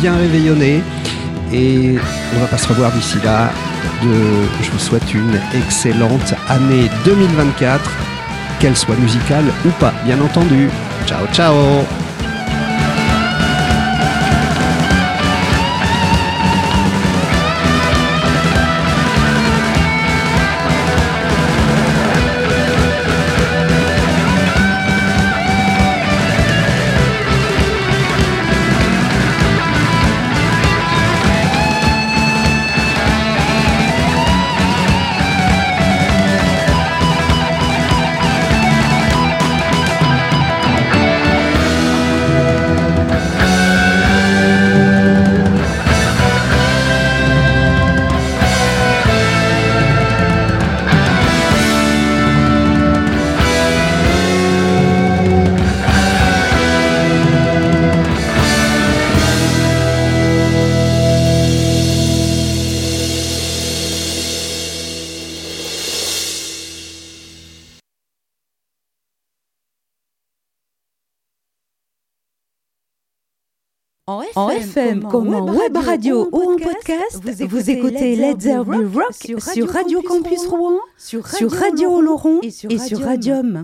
bien 0.00 0.16
réveillonner 0.16 0.82
et 1.52 1.96
on 2.34 2.40
va 2.40 2.46
pas 2.46 2.58
se 2.58 2.68
revoir 2.68 2.92
d'ici 2.92 3.18
là. 3.24 3.50
Je 4.02 4.70
vous 4.70 4.78
souhaite 4.78 5.14
une 5.14 5.38
excellente 5.54 6.34
année 6.48 6.90
2024, 7.04 7.90
qu'elle 8.60 8.76
soit 8.76 8.96
musicale 8.96 9.44
ou 9.64 9.70
pas, 9.80 9.92
bien 10.04 10.20
entendu. 10.20 10.68
Ciao, 11.06 11.26
ciao 11.32 11.54
FM, 74.88 75.04
comme 75.04 75.34
en 75.34 75.46
web 75.46 75.76
radio 75.76 76.28
ou 76.32 76.52
en 76.52 76.56
podcast, 76.56 77.20
vous 77.48 77.70
écoutez 77.70 78.16
Let's 78.16 78.46
Rock 78.46 79.40
sur 79.54 79.68
Radio 79.68 80.02
Campus 80.02 80.46
Rouen, 80.46 80.78
sur 80.96 81.24
Radio 81.52 81.90
Oloron 81.90 82.40
et 82.42 82.50
sur 82.50 83.00
Radium. 83.00 83.62